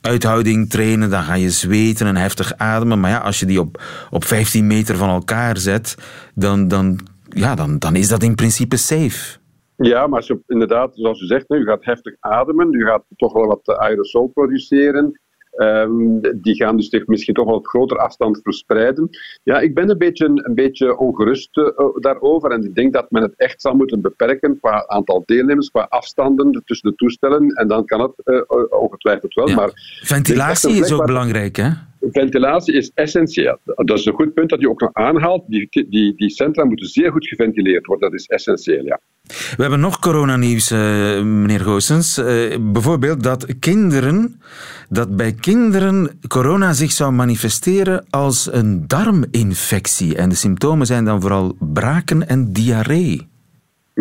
uithouding 0.00 0.70
trainen, 0.70 1.10
dan 1.10 1.22
ga 1.22 1.34
je 1.34 1.50
zweten 1.50 2.06
en 2.06 2.16
heftig 2.16 2.56
ademen. 2.56 3.00
Maar 3.00 3.10
ja, 3.10 3.18
als 3.18 3.40
je 3.40 3.46
die 3.46 3.60
op, 3.60 3.82
op 4.10 4.24
15 4.24 4.66
meter 4.66 4.96
van 4.96 5.08
elkaar 5.08 5.56
zet, 5.56 5.96
dan, 6.34 6.68
dan 6.68 6.98
ja, 7.28 7.54
dan, 7.54 7.78
dan 7.78 7.96
is 7.96 8.08
dat 8.08 8.22
in 8.22 8.34
principe 8.34 8.76
safe. 8.76 9.38
Ja, 9.76 10.06
maar 10.06 10.16
als 10.16 10.26
je, 10.26 10.42
inderdaad, 10.46 10.90
zoals 10.94 11.20
u 11.20 11.26
zegt, 11.26 11.50
u 11.50 11.64
gaat 11.64 11.84
heftig 11.84 12.16
ademen, 12.20 12.72
u 12.72 12.84
gaat 12.84 13.04
toch 13.16 13.32
wel 13.32 13.46
wat 13.46 13.76
aerosol 13.78 14.28
produceren. 14.28 15.20
Um, 15.56 16.20
die 16.40 16.54
gaan 16.54 16.76
dus 16.76 16.88
zich 16.88 17.06
misschien 17.06 17.34
toch 17.34 17.46
wel 17.46 17.54
op 17.54 17.66
grotere 17.66 18.00
afstand 18.00 18.40
verspreiden. 18.42 19.08
Ja, 19.42 19.60
ik 19.60 19.74
ben 19.74 19.90
een 19.90 19.98
beetje, 19.98 20.26
een 20.26 20.54
beetje 20.54 20.98
ongerust 20.98 21.56
uh, 21.56 21.68
daarover. 21.94 22.50
En 22.50 22.64
ik 22.64 22.74
denk 22.74 22.92
dat 22.92 23.10
men 23.10 23.22
het 23.22 23.34
echt 23.36 23.60
zal 23.60 23.74
moeten 23.74 24.00
beperken 24.00 24.58
qua 24.60 24.86
aantal 24.86 25.22
deelnemers, 25.26 25.70
qua 25.70 25.86
afstanden 25.88 26.62
tussen 26.64 26.90
de 26.90 26.96
toestellen. 26.96 27.48
En 27.48 27.68
dan 27.68 27.84
kan 27.84 28.00
het 28.00 28.12
uh, 28.24 28.40
ongetwijfeld 28.80 29.34
wel. 29.34 29.48
Maar 29.48 30.00
Ventilatie 30.02 30.72
is 30.72 30.92
ook 30.92 31.06
belangrijk, 31.06 31.56
hè? 31.56 31.70
Ventilatie 32.00 32.74
is 32.74 32.90
essentieel. 32.94 33.58
Dat 33.64 33.98
is 33.98 34.04
een 34.04 34.12
goed 34.12 34.34
punt 34.34 34.50
dat 34.50 34.60
je 34.60 34.68
ook 34.70 34.80
nog 34.80 34.90
aanhaalt. 34.92 35.44
Die, 35.46 35.68
die, 35.70 36.16
die 36.16 36.30
centra 36.30 36.64
moeten 36.64 36.86
zeer 36.86 37.12
goed 37.12 37.26
geventileerd 37.26 37.86
worden. 37.86 38.10
Dat 38.10 38.20
is 38.20 38.26
essentieel, 38.26 38.84
ja. 38.84 39.00
We 39.26 39.62
hebben 39.62 39.80
nog 39.80 39.98
coronanieuws, 39.98 40.72
uh, 40.72 40.78
meneer 41.22 41.60
Goossens. 41.60 42.18
Uh, 42.18 42.56
bijvoorbeeld 42.60 43.22
dat 43.22 43.58
kinderen, 43.58 44.40
dat 44.88 45.16
bij 45.16 45.32
kinderen 45.32 46.18
corona 46.28 46.72
zich 46.72 46.92
zou 46.92 47.12
manifesteren 47.12 48.04
als 48.10 48.48
een 48.52 48.84
darminfectie. 48.86 50.16
En 50.16 50.28
de 50.28 50.34
symptomen 50.34 50.86
zijn 50.86 51.04
dan 51.04 51.20
vooral 51.20 51.56
braken 51.60 52.28
en 52.28 52.52
diarree. 52.52 53.28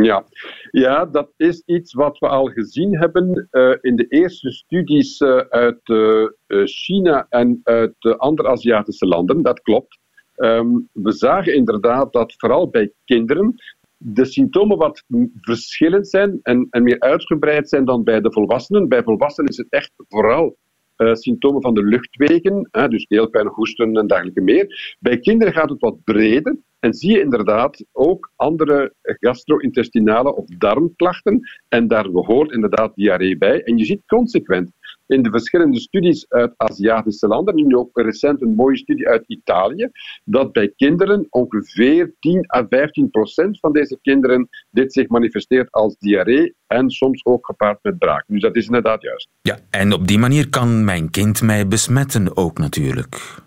Ja. 0.01 0.25
ja, 0.71 1.05
dat 1.05 1.33
is 1.37 1.63
iets 1.65 1.93
wat 1.93 2.17
we 2.17 2.27
al 2.27 2.45
gezien 2.45 2.97
hebben 2.97 3.47
uh, 3.51 3.75
in 3.81 3.95
de 3.95 4.05
eerste 4.07 4.51
studies 4.51 5.21
uit 5.49 5.79
China 6.63 7.25
en 7.29 7.59
uit 7.63 8.17
andere 8.17 8.49
Aziatische 8.49 9.05
landen. 9.05 9.41
Dat 9.41 9.61
klopt. 9.61 9.99
Um, 10.35 10.89
we 10.91 11.11
zagen 11.11 11.55
inderdaad 11.55 12.13
dat 12.13 12.33
vooral 12.37 12.69
bij 12.69 12.91
kinderen 13.05 13.55
de 13.97 14.25
symptomen 14.25 14.77
wat 14.77 15.03
verschillend 15.41 16.07
zijn 16.07 16.39
en, 16.41 16.67
en 16.69 16.83
meer 16.83 16.99
uitgebreid 16.99 17.69
zijn 17.69 17.85
dan 17.85 18.03
bij 18.03 18.21
de 18.21 18.31
volwassenen. 18.31 18.87
Bij 18.87 19.03
volwassenen 19.03 19.49
is 19.49 19.57
het 19.57 19.69
echt 19.69 19.91
vooral 19.95 20.57
symptomen 21.11 21.61
van 21.61 21.73
de 21.73 21.83
luchtwegen, 21.83 22.69
dus 22.89 23.05
keelpijn, 23.05 23.47
hoesten 23.47 23.95
en 23.97 24.07
dergelijke 24.07 24.41
meer. 24.41 24.95
Bij 24.99 25.19
kinderen 25.19 25.53
gaat 25.53 25.69
het 25.69 25.81
wat 25.81 26.03
breder 26.03 26.57
en 26.79 26.93
zie 26.93 27.11
je 27.11 27.21
inderdaad 27.21 27.85
ook 27.91 28.31
andere 28.35 28.93
gastro-intestinale 29.01 30.35
of 30.35 30.45
darmklachten 30.45 31.39
en 31.67 31.87
daar 31.87 32.11
behoort 32.11 32.51
inderdaad 32.51 32.95
diarree 32.95 33.37
bij. 33.37 33.63
En 33.63 33.77
je 33.77 33.85
ziet 33.85 34.05
consequent 34.05 34.71
in 35.07 35.24
de 35.24 35.29
verschillende 35.29 35.79
studies 35.79 36.25
uit 36.29 36.53
Aziatische 36.57 37.27
landen, 37.27 37.55
nu 37.55 37.75
ook 37.75 37.89
recent 37.93 38.41
een 38.41 38.55
mooie 38.55 38.77
studie 38.77 39.07
uit 39.07 39.24
Italië, 39.27 39.89
dat 40.24 40.51
bij 40.51 40.74
kinderen 40.75 41.27
ongeveer 41.29 42.13
10 42.19 42.45
à 42.55 42.65
15 42.69 43.09
procent 43.09 43.59
van 43.59 43.74
deze 43.74 43.97
kinderen 44.01 44.50
dit 44.69 44.93
zich 44.93 45.07
manifesteert 45.07 45.71
als 45.71 45.97
diarree 45.97 46.55
en 46.67 46.89
soms 46.89 47.25
ook 47.25 47.45
gepaard 47.45 47.79
met 47.81 47.97
braak. 47.97 48.24
Dus 48.27 48.41
dat 48.41 48.55
is 48.55 48.65
inderdaad 48.65 49.01
juist. 49.01 49.29
Ja, 49.41 49.57
en 49.69 49.93
op 49.93 50.07
die 50.07 50.19
manier 50.19 50.50
kan 50.50 50.85
mijn 50.85 51.09
kind 51.09 51.41
mij 51.41 51.67
besmetten 51.67 52.38
ook 52.38 52.57
natuurlijk. 52.57 53.43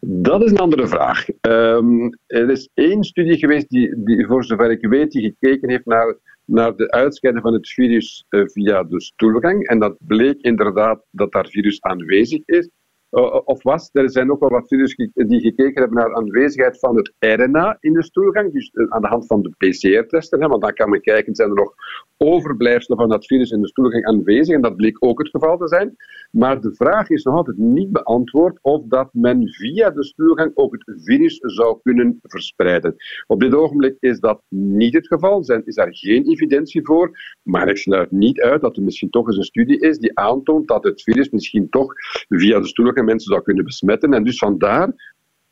Dat 0.00 0.42
is 0.42 0.50
een 0.50 0.58
andere 0.58 0.86
vraag. 0.86 1.26
Um, 1.40 2.18
er 2.26 2.50
is 2.50 2.68
één 2.74 3.04
studie 3.04 3.38
geweest 3.38 3.68
die, 3.68 4.04
die, 4.04 4.26
voor 4.26 4.44
zover 4.44 4.70
ik 4.70 4.86
weet, 4.86 5.10
die 5.10 5.22
gekeken 5.22 5.70
heeft 5.70 5.86
naar 5.86 6.16
naar 6.44 6.76
de 6.76 6.90
uitscheiding 6.90 7.44
van 7.44 7.54
het 7.54 7.68
virus 7.68 8.24
uh, 8.30 8.46
via 8.46 8.82
de 8.82 9.00
stoelgang. 9.00 9.66
En 9.66 9.78
dat 9.78 9.96
bleek 9.98 10.40
inderdaad 10.40 11.04
dat 11.10 11.32
daar 11.32 11.46
virus 11.46 11.80
aanwezig 11.80 12.42
is. 12.44 12.68
Uh, 13.12 13.40
of 13.44 13.62
was. 13.62 13.90
Er 13.92 14.10
zijn 14.10 14.30
ook 14.30 14.40
wel 14.40 14.48
wat 14.48 14.64
studies 14.64 14.94
die 15.14 15.40
gekeken 15.40 15.80
hebben 15.80 15.98
naar 15.98 16.08
de 16.08 16.14
aanwezigheid 16.14 16.78
van 16.78 16.96
het 16.96 17.12
RNA 17.18 17.76
in 17.80 17.92
de 17.92 18.02
stoelgang, 18.02 18.52
dus 18.52 18.70
uh, 18.72 18.86
aan 18.88 19.00
de 19.00 19.08
hand 19.08 19.26
van 19.26 19.42
de 19.42 19.50
PCR-testen. 19.58 20.48
Want 20.48 20.62
dan 20.62 20.74
kan 20.74 20.90
men 20.90 21.00
kijken, 21.00 21.34
zijn 21.34 21.48
er 21.48 21.54
nog 21.54 21.74
overblijfselen 22.16 22.98
van 22.98 23.08
dat 23.08 23.26
virus 23.26 23.50
in 23.50 23.60
de 23.60 23.68
stoelgang 23.68 24.06
aanwezig? 24.06 24.54
En 24.54 24.62
dat 24.62 24.76
bleek 24.76 24.96
ook 25.04 25.18
het 25.18 25.28
geval 25.28 25.58
te 25.58 25.68
zijn. 25.68 25.96
Maar 26.30 26.60
de 26.60 26.74
vraag 26.74 27.10
is 27.10 27.22
nog 27.22 27.34
altijd 27.34 27.56
niet 27.56 27.92
beantwoord 27.92 28.58
of 28.62 28.82
dat 28.86 29.08
men 29.12 29.48
via 29.48 29.90
de 29.90 30.04
stoelgang 30.04 30.50
ook 30.54 30.72
het 30.72 31.02
virus 31.04 31.38
zou 31.40 31.78
kunnen 31.82 32.18
verspreiden. 32.22 32.94
Op 33.26 33.40
dit 33.40 33.54
ogenblik 33.54 33.96
is 34.00 34.20
dat 34.20 34.42
niet 34.48 34.94
het 34.94 35.06
geval, 35.06 35.42
er 35.46 35.62
is 35.64 35.74
daar 35.74 35.94
geen 35.94 36.28
evidentie 36.28 36.84
voor, 36.84 37.18
maar 37.42 37.68
ik 37.68 37.76
sluit 37.76 38.10
niet 38.10 38.40
uit 38.40 38.60
dat 38.60 38.76
er 38.76 38.82
misschien 38.82 39.10
toch 39.10 39.26
eens 39.26 39.36
een 39.36 39.42
studie 39.42 39.80
is 39.80 39.98
die 39.98 40.18
aantoont 40.18 40.68
dat 40.68 40.84
het 40.84 41.02
virus 41.02 41.30
misschien 41.30 41.68
toch 41.68 41.92
via 42.28 42.60
de 42.60 42.66
stoelgang 42.66 43.01
mensen 43.04 43.30
zou 43.32 43.42
kunnen 43.42 43.64
besmetten. 43.64 44.12
En 44.12 44.24
dus 44.24 44.38
vandaar 44.38 44.92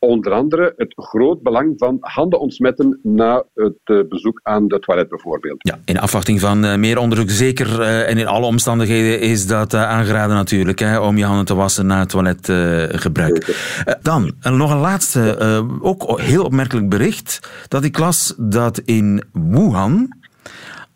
onder 0.01 0.33
andere 0.33 0.73
het 0.77 0.93
groot 0.97 1.43
belang 1.43 1.75
van 1.77 1.97
handen 2.01 2.41
ontsmetten 2.41 2.99
na 3.03 3.45
het 3.55 3.79
eh, 3.85 3.99
bezoek 4.09 4.41
aan 4.43 4.69
de 4.69 4.79
toilet 4.79 5.09
bijvoorbeeld. 5.09 5.57
Ja, 5.59 5.79
in 5.85 5.99
afwachting 5.99 6.41
van 6.41 6.65
uh, 6.65 6.75
meer 6.77 6.99
onderzoek 6.99 7.31
zeker 7.31 7.81
uh, 7.81 8.09
en 8.09 8.19
in 8.19 8.27
alle 8.27 8.47
omstandigheden 8.47 9.21
is 9.21 9.47
dat 9.47 9.75
aangeraden 9.75 10.37
natuurlijk, 10.37 10.79
hè, 10.79 10.99
om 10.99 11.17
je 11.17 11.25
handen 11.25 11.45
te 11.45 11.55
wassen 11.55 11.87
na 11.87 11.99
het 11.99 12.09
toiletgebruik. 12.09 13.57
dan 14.03 14.33
nog 14.43 14.71
een 14.71 14.79
laatste, 14.79 15.39
ook 15.81 16.21
heel 16.21 16.45
opmerkelijk 16.45 16.89
bericht, 16.89 17.51
dat 17.69 17.85
ik 17.85 17.99
las 17.99 18.35
dat 18.37 18.79
in 18.79 19.23
Wuhan 19.33 20.19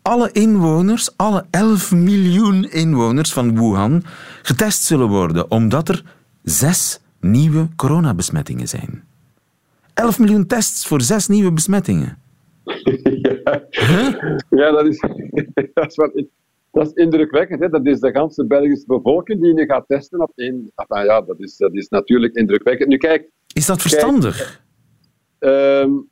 alle 0.01 0.29
inwoners, 0.31 1.09
alle 1.15 1.45
11 1.49 1.91
miljoen 1.91 2.71
inwoners 2.71 3.33
van 3.33 3.55
Wuhan 3.55 4.03
getest 4.41 4.83
zullen 4.83 5.07
worden, 5.07 5.51
omdat 5.51 5.89
er 5.89 6.03
zes 6.45 6.99
nieuwe 7.19 7.67
coronabesmettingen 7.75 8.67
zijn. 8.67 9.03
11 9.93 10.19
miljoen 10.19 10.47
tests 10.47 10.87
voor 10.87 11.01
zes 11.01 11.27
nieuwe 11.27 11.51
besmettingen. 11.51 12.17
ja, 13.21 13.67
ja 14.49 14.71
dat, 14.71 14.85
is, 14.85 14.99
dat, 15.73 15.87
is 15.87 15.95
wat, 15.95 16.23
dat 16.71 16.87
is 16.87 16.93
indrukwekkend. 16.93 17.59
Hè? 17.59 17.69
Dat 17.69 17.85
is 17.85 17.99
de 17.99 18.11
ganse 18.11 18.45
Belgische 18.45 18.85
bevolking 18.87 19.41
die 19.41 19.53
nu 19.53 19.65
gaat 19.65 19.87
testen 19.87 20.21
op 20.21 20.31
één. 20.35 20.71
Nou 20.87 21.05
ja, 21.05 21.21
dat 21.21 21.39
is, 21.39 21.57
dat 21.57 21.73
is 21.73 21.87
natuurlijk 21.89 22.35
indrukwekkend. 22.35 22.89
Nu, 22.89 22.97
kijk, 22.97 23.29
is 23.53 23.65
dat 23.65 23.81
verstandig? 23.81 24.63
Kijk, 25.39 25.83
um, 25.83 26.09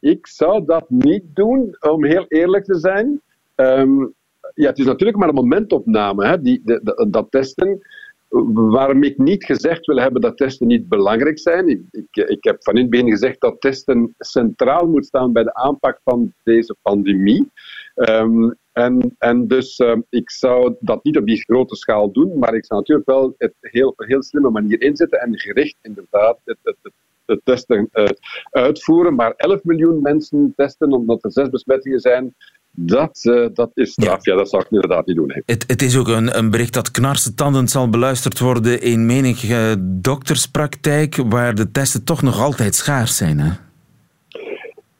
ik 0.00 0.26
zou 0.26 0.64
dat 0.64 0.90
niet 0.90 1.24
doen, 1.34 1.76
om 1.80 2.04
heel 2.04 2.24
eerlijk 2.28 2.64
te 2.64 2.78
zijn. 2.78 3.20
Um, 3.56 4.14
ja, 4.54 4.68
het 4.68 4.78
is 4.78 4.84
natuurlijk 4.84 5.18
maar 5.18 5.28
een 5.28 5.34
momentopname, 5.34 6.26
hè, 6.26 6.40
die, 6.40 6.60
de, 6.64 6.80
de, 6.82 7.06
dat 7.10 7.30
testen. 7.30 7.80
Waarom 8.52 9.02
ik 9.02 9.18
niet 9.18 9.44
gezegd 9.44 9.86
wil 9.86 9.96
hebben 9.96 10.20
dat 10.20 10.36
testen 10.36 10.66
niet 10.66 10.88
belangrijk 10.88 11.38
zijn. 11.38 11.68
Ik, 11.90 12.28
ik, 12.28 12.44
heb 12.44 12.62
van 12.62 12.74
in 12.74 12.80
het 12.80 12.90
begin 12.90 13.10
gezegd 13.10 13.40
dat 13.40 13.60
testen 13.60 14.14
centraal 14.18 14.86
moet 14.86 15.06
staan 15.06 15.32
bij 15.32 15.42
de 15.42 15.54
aanpak 15.54 16.00
van 16.04 16.32
deze 16.42 16.76
pandemie. 16.82 17.50
Um, 17.94 18.54
en, 18.72 19.14
en 19.18 19.46
dus 19.46 19.78
um, 19.78 20.04
ik 20.08 20.30
zou 20.30 20.74
dat 20.80 21.04
niet 21.04 21.16
op 21.16 21.26
die 21.26 21.42
grote 21.42 21.76
schaal 21.76 22.12
doen, 22.12 22.38
maar 22.38 22.54
ik 22.54 22.66
zou 22.66 22.80
natuurlijk 22.80 23.08
wel 23.08 23.34
het 23.38 23.54
heel, 23.60 23.94
heel 23.96 24.22
slimme 24.22 24.50
manier 24.50 24.80
inzetten 24.80 25.20
en 25.20 25.38
gericht 25.38 25.76
inderdaad 25.82 26.38
het, 26.44 26.58
het 26.62 26.92
de 27.30 27.40
testen 27.44 27.88
uh, 27.92 28.04
uitvoeren. 28.50 29.14
Maar 29.14 29.32
11 29.36 29.60
miljoen 29.62 30.02
mensen 30.02 30.52
testen 30.56 30.92
omdat 30.92 31.24
er 31.24 31.32
zes 31.32 31.48
besmettingen 31.48 32.00
zijn, 32.00 32.34
dat, 32.70 33.20
uh, 33.24 33.46
dat 33.52 33.70
is 33.74 33.92
straf. 33.92 34.24
Ja. 34.24 34.32
ja. 34.32 34.38
dat 34.38 34.50
zou 34.50 34.62
ik 34.62 34.70
inderdaad 34.70 35.06
niet 35.06 35.16
doen. 35.16 35.32
Het, 35.44 35.64
het, 35.66 35.82
is 35.82 35.96
ook 35.96 36.08
een, 36.08 36.38
een 36.38 36.50
bericht 36.50 36.74
dat 36.74 37.36
tanden 37.36 37.68
zal 37.68 37.90
beluisterd 37.90 38.38
worden 38.38 38.82
in 38.82 39.06
menige 39.06 39.76
dokterspraktijk, 39.80 41.16
waar 41.28 41.54
de 41.54 41.70
testen 41.70 42.04
toch 42.04 42.22
nog 42.22 42.40
altijd 42.40 42.74
schaars 42.74 43.16
zijn. 43.16 43.38
Hè? 43.38 43.69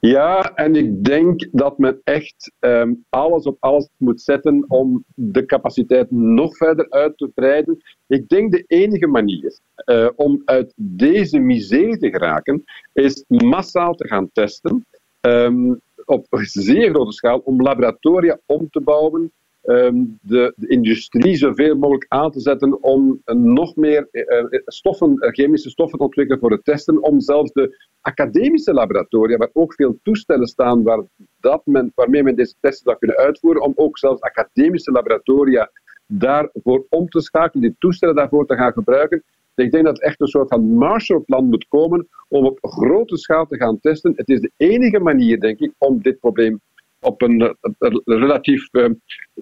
Ja, 0.07 0.53
en 0.55 0.75
ik 0.75 1.03
denk 1.03 1.47
dat 1.51 1.77
men 1.77 2.01
echt 2.03 2.51
um, 2.59 3.05
alles 3.09 3.43
op 3.43 3.57
alles 3.59 3.89
moet 3.97 4.21
zetten 4.21 4.65
om 4.67 5.03
de 5.15 5.45
capaciteit 5.45 6.11
nog 6.11 6.57
verder 6.57 6.89
uit 6.89 7.17
te 7.17 7.27
breiden. 7.33 7.81
Ik 8.07 8.27
denk 8.27 8.51
de 8.51 8.63
enige 8.67 9.07
manier 9.07 9.59
uh, 9.85 10.09
om 10.15 10.41
uit 10.45 10.73
deze 10.75 11.39
miserie 11.39 11.97
te 11.97 12.09
geraken, 12.09 12.63
is 12.93 13.23
massaal 13.27 13.95
te 13.95 14.07
gaan 14.07 14.29
testen. 14.33 14.85
Um, 15.21 15.81
op 16.05 16.25
zeer 16.39 16.89
grote 16.89 17.11
schaal 17.11 17.39
om 17.39 17.61
laboratoria 17.61 18.39
om 18.45 18.69
te 18.69 18.81
bouwen, 18.81 19.31
ehm, 19.61 20.03
de, 20.21 20.53
de, 20.55 20.67
industrie 20.67 21.35
zoveel 21.35 21.75
mogelijk 21.75 22.05
aan 22.07 22.31
te 22.31 22.39
zetten 22.39 22.83
om 22.83 23.21
nog 23.33 23.75
meer 23.75 24.07
eh, 24.11 24.37
eh, 24.37 24.45
stoffen, 24.65 25.17
eh, 25.17 25.31
chemische 25.31 25.69
stoffen 25.69 25.97
te 25.97 26.03
ontwikkelen 26.03 26.39
voor 26.39 26.51
het 26.51 26.65
testen, 26.65 27.03
om 27.03 27.19
zelfs 27.19 27.51
de 27.51 27.89
academische 28.01 28.73
laboratoria, 28.73 29.37
waar 29.37 29.49
ook 29.53 29.73
veel 29.73 29.99
toestellen 30.03 30.47
staan 30.47 30.83
waar 30.83 31.03
dat 31.39 31.61
men, 31.65 31.91
waarmee 31.95 32.23
men 32.23 32.35
deze 32.35 32.55
testen 32.59 32.83
zou 32.83 32.97
kunnen 32.97 33.17
uitvoeren, 33.17 33.61
om 33.61 33.73
ook 33.75 33.97
zelfs 33.97 34.21
academische 34.21 34.91
laboratoria 34.91 35.71
daarvoor 36.07 36.85
om 36.89 37.09
te 37.09 37.21
schakelen, 37.21 37.67
die 37.67 37.75
toestellen 37.79 38.15
daarvoor 38.15 38.45
te 38.45 38.55
gaan 38.55 38.73
gebruiken. 38.73 39.23
Ik 39.55 39.71
denk 39.71 39.85
dat 39.85 40.01
echt 40.01 40.21
een 40.21 40.27
soort 40.27 40.49
van 40.49 40.73
Marshallplan 40.73 41.45
moet 41.45 41.67
komen 41.67 42.07
om 42.27 42.45
op 42.45 42.57
grote 42.61 43.17
schaal 43.17 43.45
te 43.45 43.57
gaan 43.57 43.79
testen. 43.79 44.13
Het 44.15 44.29
is 44.29 44.39
de 44.39 44.51
enige 44.57 44.99
manier, 44.99 45.39
denk 45.39 45.59
ik, 45.59 45.73
om 45.77 46.01
dit 46.01 46.19
probleem 46.19 46.61
op 47.01 47.21
een, 47.21 47.55
relatief 48.05 48.67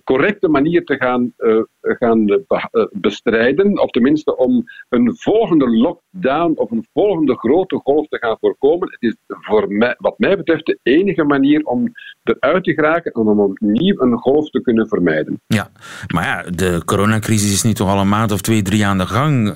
correcte 0.03 0.47
manier 0.47 0.83
te 0.83 0.95
gaan, 0.95 1.33
gaan 1.81 2.45
bestrijden. 2.91 3.81
Of 3.81 3.89
tenminste 3.89 4.37
om 4.37 4.63
een 4.89 5.15
volgende 5.17 5.69
lockdown 5.69 6.53
of 6.55 6.71
een 6.71 6.87
volgende 6.93 7.37
grote 7.37 7.75
golf 7.83 8.07
te 8.07 8.17
gaan 8.17 8.37
voorkomen. 8.39 8.91
Het 8.91 9.01
is 9.01 9.15
voor 9.27 9.65
mij, 9.71 9.95
wat 9.97 10.19
mij 10.19 10.37
betreft 10.37 10.65
de 10.65 10.79
enige 10.83 11.23
manier 11.23 11.65
om 11.65 11.91
eruit 12.23 12.63
te 12.63 12.73
geraken 12.73 13.11
en 13.11 13.21
om 13.21 13.39
opnieuw 13.39 14.01
een 14.01 14.17
golf 14.17 14.49
te 14.49 14.61
kunnen 14.61 14.87
vermijden. 14.87 15.41
Ja, 15.47 15.69
maar 16.13 16.23
ja, 16.23 16.51
de 16.51 16.81
coronacrisis 16.85 17.53
is 17.53 17.63
nu 17.63 17.73
toch 17.73 17.89
al 17.89 17.99
een 17.99 18.09
maand 18.09 18.31
of 18.31 18.41
twee, 18.41 18.61
drie 18.61 18.85
aan 18.85 18.97
de 18.97 19.07
gang. 19.07 19.55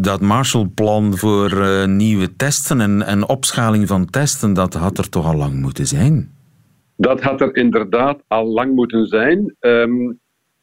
dat 0.00 0.20
Marshallplan 0.20 1.16
voor 1.16 1.84
nieuwe 1.88 2.36
testen 2.36 2.80
en, 2.80 3.02
en 3.02 3.28
opschaling 3.28 3.88
van 3.88 4.06
testen, 4.06 4.52
dat 4.52 4.74
had 4.74 4.98
er 4.98 5.08
toch 5.08 5.26
al 5.26 5.36
lang 5.36 5.60
moeten 5.60 5.86
zijn? 5.86 6.40
Dat 7.02 7.20
had 7.20 7.40
er 7.40 7.56
inderdaad 7.56 8.22
al 8.28 8.46
lang 8.46 8.74
moeten 8.74 9.06
zijn. 9.06 9.56
Ehm, 9.58 10.12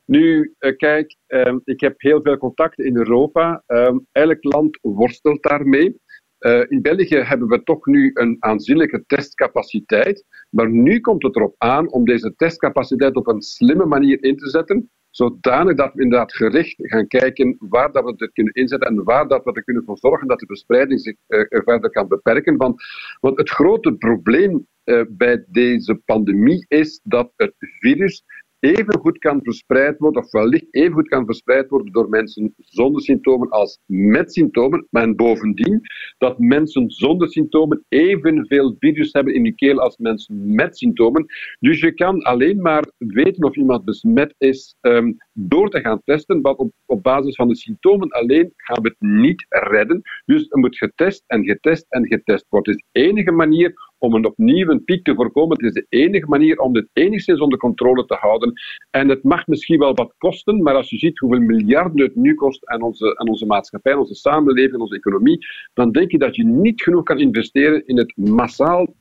nu, 0.05 0.53
uh, 0.59 0.77
kijk, 0.77 1.15
um, 1.27 1.61
ik 1.63 1.79
heb 1.79 1.93
heel 1.97 2.21
veel 2.21 2.37
contacten 2.37 2.85
in 2.85 2.97
Europa. 2.97 3.63
Um, 3.67 4.07
elk 4.11 4.43
land 4.43 4.79
worstelt 4.81 5.43
daarmee. 5.43 6.01
Uh, 6.39 6.61
in 6.67 6.81
België 6.81 7.15
hebben 7.15 7.47
we 7.47 7.63
toch 7.63 7.85
nu 7.85 8.11
een 8.13 8.37
aanzienlijke 8.39 9.03
testcapaciteit. 9.07 10.25
Maar 10.49 10.69
nu 10.69 10.99
komt 10.99 11.23
het 11.23 11.35
erop 11.35 11.55
aan 11.57 11.91
om 11.91 12.05
deze 12.05 12.33
testcapaciteit 12.35 13.15
op 13.15 13.27
een 13.27 13.41
slimme 13.41 13.85
manier 13.85 14.23
in 14.23 14.37
te 14.37 14.49
zetten 14.49 14.89
zodanig 15.19 15.75
dat 15.75 15.93
we 15.93 16.01
inderdaad 16.01 16.33
gericht 16.33 16.75
gaan 16.77 17.07
kijken 17.07 17.55
waar 17.59 17.91
dat 17.91 18.03
we 18.03 18.15
dit 18.15 18.31
kunnen 18.31 18.53
inzetten 18.53 18.89
en 18.89 19.03
waar 19.03 19.27
dat 19.27 19.43
we 19.43 19.51
er 19.53 19.63
kunnen 19.63 19.83
voor 19.83 19.97
zorgen 19.97 20.27
dat 20.27 20.39
de 20.39 20.45
verspreiding 20.45 20.99
zich 21.01 21.15
uh, 21.27 21.45
verder 21.49 21.89
kan 21.89 22.07
beperken. 22.07 22.57
Want, 22.57 22.81
het 23.21 23.49
grote 23.49 23.93
probleem 23.93 24.67
uh, 24.85 25.01
bij 25.09 25.45
deze 25.47 25.95
pandemie 26.05 26.65
is 26.67 26.99
dat 27.03 27.31
het 27.35 27.53
virus 27.57 28.23
even 28.59 28.99
goed 28.99 29.17
kan 29.17 29.39
verspreid 29.43 29.97
worden, 29.97 30.23
of 30.23 30.31
wellicht 30.31 30.65
even 30.71 30.93
goed 30.93 31.07
kan 31.07 31.25
verspreid 31.25 31.69
worden 31.69 31.91
door 31.91 32.09
mensen 32.09 32.53
zonder 32.57 33.01
symptomen 33.01 33.49
als 33.49 33.79
met 33.85 34.33
symptomen. 34.33 34.87
Maar 34.89 35.15
bovendien 35.15 35.81
dat 36.17 36.39
mensen 36.39 36.89
zonder 36.91 37.29
symptomen 37.29 37.85
evenveel 37.87 38.75
virus 38.79 39.13
hebben 39.13 39.33
in 39.33 39.43
de 39.43 39.55
keel 39.55 39.79
als 39.79 39.97
mensen 39.97 40.55
met 40.55 40.77
symptomen. 40.77 41.25
Dus 41.59 41.79
je 41.79 41.93
kan 41.93 42.21
alleen 42.21 42.61
maar 42.61 42.91
weten 42.97 43.43
of 43.43 43.55
iemand 43.55 43.85
besmet 43.85 44.33
is 44.37 44.75
um, 44.81 45.17
door 45.33 45.69
te 45.69 45.79
gaan 45.79 46.01
testen, 46.03 46.41
want 46.41 46.57
op, 46.57 46.71
op 46.85 47.03
basis 47.03 47.35
van 47.35 47.47
de 47.47 47.55
symptomen 47.55 48.09
alleen 48.09 48.53
gaan 48.55 48.81
we 48.83 48.89
het 48.89 49.09
niet 49.09 49.45
redden. 49.49 50.01
Dus 50.25 50.49
er 50.49 50.59
moet 50.59 50.77
getest 50.77 51.23
en 51.27 51.43
getest 51.43 51.85
en 51.89 52.07
getest 52.07 52.45
worden. 52.49 52.73
Het 52.73 52.81
is 52.81 52.87
de 52.91 53.07
enige 53.07 53.31
manier 53.31 53.73
om 53.99 54.13
een 54.13 54.25
opnieuw 54.25 54.69
een 54.69 54.83
piek 54.83 55.03
te 55.03 55.15
voorkomen. 55.15 55.57
Het 55.57 55.65
is 55.65 55.73
de 55.73 55.97
enige 55.97 56.27
manier 56.27 56.59
om 56.59 56.73
dit 56.73 56.89
enigszins 56.93 57.39
onder 57.39 57.59
controle 57.59 58.05
te 58.05 58.17
houden. 58.19 58.53
En 58.89 59.09
het 59.09 59.23
mag 59.23 59.47
misschien 59.47 59.79
wel 59.79 59.93
wat 59.93 60.13
kosten, 60.17 60.61
maar 60.61 60.75
als 60.75 60.89
je 60.89 60.97
ziet 60.97 61.19
hoeveel 61.19 61.39
miljarden 61.39 62.05
het 62.05 62.15
nu 62.15 62.33
kost 62.33 62.67
aan 62.67 62.81
onze, 62.81 63.17
aan 63.17 63.29
onze 63.29 63.45
maatschappij, 63.45 63.93
onze 63.93 64.15
samenleving, 64.15 64.81
onze 64.81 64.95
economie, 64.95 65.45
dan 65.73 65.91
denk 65.91 66.11
je 66.11 66.17
dat 66.17 66.35
je 66.35 66.45
niet 66.45 66.81
genoeg 66.81 67.03
kan 67.03 67.19
investeren 67.19 67.87
in 67.87 67.97
het 67.97 68.13
massaal 68.15 68.93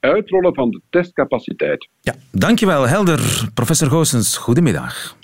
uitrollen 0.00 0.54
van 0.54 0.70
de 0.70 0.80
testcapaciteit. 0.90 1.88
Ja, 2.00 2.14
dankjewel, 2.30 2.88
helder. 2.88 3.48
Professor 3.54 3.88
Goossens, 3.88 4.36
goedemiddag. 4.36 5.16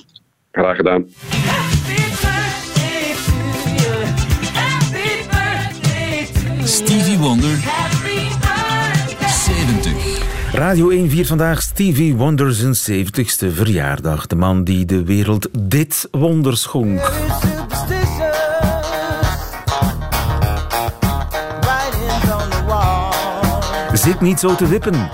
Graag 0.51 0.77
gedaan. 0.77 1.07
Stevie 6.65 7.19
Wonder 7.19 7.80
Radio 10.53 10.89
1 10.89 11.11
viert 11.11 11.27
vandaag 11.27 11.63
Stevie 11.63 12.17
Wonder 12.17 12.53
zijn 12.53 13.05
70ste 13.05 13.55
verjaardag. 13.55 14.27
De 14.27 14.37
man 14.37 14.65
die 14.65 14.85
de 14.85 15.05
wereld 15.05 15.49
dit 15.59 16.09
wonder 16.11 16.57
schonk. 16.57 17.13
Zit 23.93 24.21
niet 24.21 24.41
zo 24.41 24.55
te 24.55 24.67
wippen. 24.67 25.11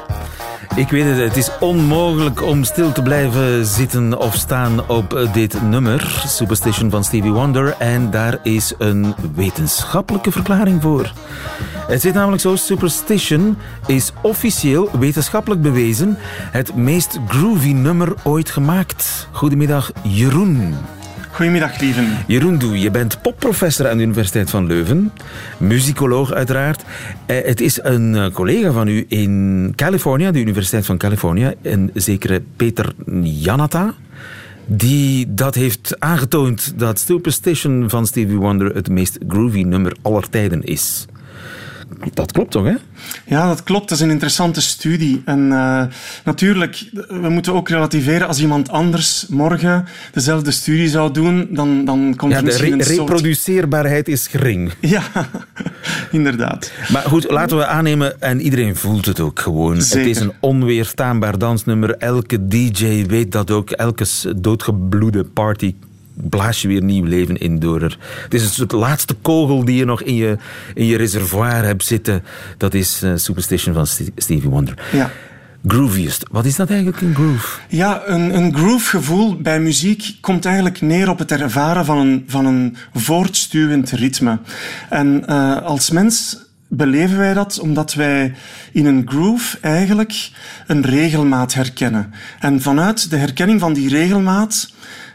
Ik 0.74 0.88
weet 0.88 1.04
het, 1.04 1.18
het 1.18 1.36
is 1.36 1.50
onmogelijk 1.60 2.42
om 2.42 2.64
stil 2.64 2.92
te 2.92 3.02
blijven 3.02 3.66
zitten 3.66 4.18
of 4.18 4.34
staan 4.34 4.88
op 4.88 5.28
dit 5.32 5.62
nummer, 5.62 6.22
Superstition 6.26 6.90
van 6.90 7.04
Stevie 7.04 7.30
Wonder. 7.30 7.74
En 7.78 8.10
daar 8.10 8.38
is 8.42 8.74
een 8.78 9.14
wetenschappelijke 9.34 10.30
verklaring 10.30 10.82
voor. 10.82 11.12
Het 11.88 12.00
zit 12.00 12.14
namelijk 12.14 12.42
zo, 12.42 12.56
Superstition 12.56 13.58
is 13.86 14.12
officieel 14.22 14.90
wetenschappelijk 14.98 15.62
bewezen 15.62 16.16
het 16.50 16.74
meest 16.74 17.18
groovy 17.28 17.72
nummer 17.72 18.14
ooit 18.22 18.50
gemaakt. 18.50 19.28
Goedemiddag, 19.32 19.92
Jeroen. 20.02 20.74
Goedemiddag, 21.36 21.80
lieven. 21.80 22.08
Jeroen 22.26 22.58
Doe, 22.58 22.80
je 22.80 22.90
bent 22.90 23.22
popprofessor 23.22 23.88
aan 23.88 23.96
de 23.96 24.02
Universiteit 24.02 24.50
van 24.50 24.66
Leuven. 24.66 25.12
Muzikoloog 25.58 26.32
uiteraard. 26.32 26.82
Eh, 27.26 27.44
het 27.44 27.60
is 27.60 27.82
een 27.82 28.14
eh, 28.14 28.30
collega 28.32 28.72
van 28.72 28.88
u 28.88 29.04
in 29.08 29.72
Californië, 29.74 30.30
de 30.30 30.40
Universiteit 30.40 30.86
van 30.86 30.96
Californië. 30.98 31.54
Een 31.62 31.90
zekere 31.94 32.42
Peter 32.56 32.92
Janata. 33.22 33.94
Die 34.66 35.34
dat 35.34 35.54
heeft 35.54 35.96
aangetoond 35.98 36.72
dat 36.76 36.98
Superstition 36.98 37.90
van 37.90 38.06
Stevie 38.06 38.36
Wonder 38.36 38.74
het 38.74 38.88
meest 38.88 39.18
groovy 39.28 39.62
nummer 39.62 39.96
aller 40.02 40.28
tijden 40.30 40.62
is. 40.62 41.06
Dat 42.14 42.32
klopt 42.32 42.50
toch, 42.50 42.64
hè? 42.64 42.74
Ja, 43.26 43.48
dat 43.48 43.62
klopt. 43.62 43.88
Dat 43.88 43.98
is 43.98 44.04
een 44.04 44.10
interessante 44.10 44.60
studie. 44.60 45.22
En 45.24 45.38
uh, 45.38 45.82
natuurlijk, 46.24 46.84
we 47.08 47.28
moeten 47.28 47.52
ook 47.52 47.68
relativeren. 47.68 48.28
Als 48.28 48.40
iemand 48.40 48.68
anders 48.68 49.26
morgen 49.28 49.84
dezelfde 50.12 50.50
studie 50.50 50.88
zou 50.88 51.12
doen, 51.12 51.48
dan, 51.50 51.84
dan 51.84 52.14
komt 52.16 52.32
ja, 52.32 52.38
er 52.38 52.44
misschien 52.44 52.82
re 52.82 52.90
een 52.92 52.96
reproduceerbaarheid 52.96 54.08
is 54.08 54.26
gering. 54.26 54.72
Ja, 54.80 55.02
inderdaad. 56.10 56.72
Maar 56.92 57.02
goed, 57.02 57.30
laten 57.30 57.56
we 57.56 57.66
aannemen, 57.66 58.20
en 58.20 58.40
iedereen 58.40 58.76
voelt 58.76 59.06
het 59.06 59.20
ook 59.20 59.40
gewoon. 59.40 59.82
Zeker. 59.82 60.06
Het 60.06 60.16
is 60.16 60.22
een 60.22 60.32
onweerstaanbaar 60.40 61.38
dansnummer. 61.38 61.96
Elke 61.96 62.46
DJ 62.46 63.06
weet 63.06 63.32
dat 63.32 63.50
ook. 63.50 63.70
Elke 63.70 64.04
doodgebloede 64.36 65.24
party 65.24 65.74
blaas 66.16 66.62
je 66.62 66.68
weer 66.68 66.82
nieuw 66.82 67.04
leven 67.04 67.36
in 67.36 67.58
door 67.58 67.82
er. 67.82 67.98
Het 68.22 68.34
is 68.34 68.42
een 68.42 68.48
soort 68.48 68.72
laatste 68.72 69.14
kogel 69.14 69.64
die 69.64 69.76
je 69.76 69.84
nog 69.84 70.02
in 70.02 70.14
je, 70.14 70.36
in 70.74 70.86
je 70.86 70.96
reservoir 70.96 71.64
hebt 71.64 71.84
zitten. 71.84 72.22
Dat 72.56 72.74
is 72.74 73.02
uh, 73.02 73.12
Superstition 73.14 73.74
van 73.74 73.86
Stevie 74.16 74.50
Wonder. 74.50 74.74
Ja. 74.92 75.10
Grooviest. 75.66 76.26
Wat 76.30 76.44
is 76.44 76.56
dat 76.56 76.68
eigenlijk, 76.68 77.00
een 77.00 77.14
groove? 77.14 77.58
Ja, 77.68 78.02
een, 78.06 78.36
een 78.36 78.54
groove-gevoel 78.54 79.36
bij 79.36 79.60
muziek 79.60 80.16
komt 80.20 80.44
eigenlijk 80.44 80.80
neer 80.80 81.10
op 81.10 81.18
het 81.18 81.32
ervaren 81.32 81.84
van 81.84 81.98
een, 81.98 82.24
van 82.26 82.46
een 82.46 82.76
voortstuwend 82.94 83.90
ritme. 83.90 84.38
En 84.88 85.22
uh, 85.28 85.62
als 85.62 85.90
mens 85.90 86.44
beleven 86.68 87.18
wij 87.18 87.34
dat 87.34 87.58
omdat 87.58 87.94
wij 87.94 88.34
in 88.72 88.86
een 88.86 89.02
groove 89.04 89.58
eigenlijk 89.60 90.30
een 90.66 90.82
regelmaat 90.82 91.54
herkennen. 91.54 92.12
En 92.40 92.62
vanuit 92.62 93.10
de 93.10 93.16
herkenning 93.16 93.60
van 93.60 93.72
die 93.72 93.88
regelmaat 93.88 94.70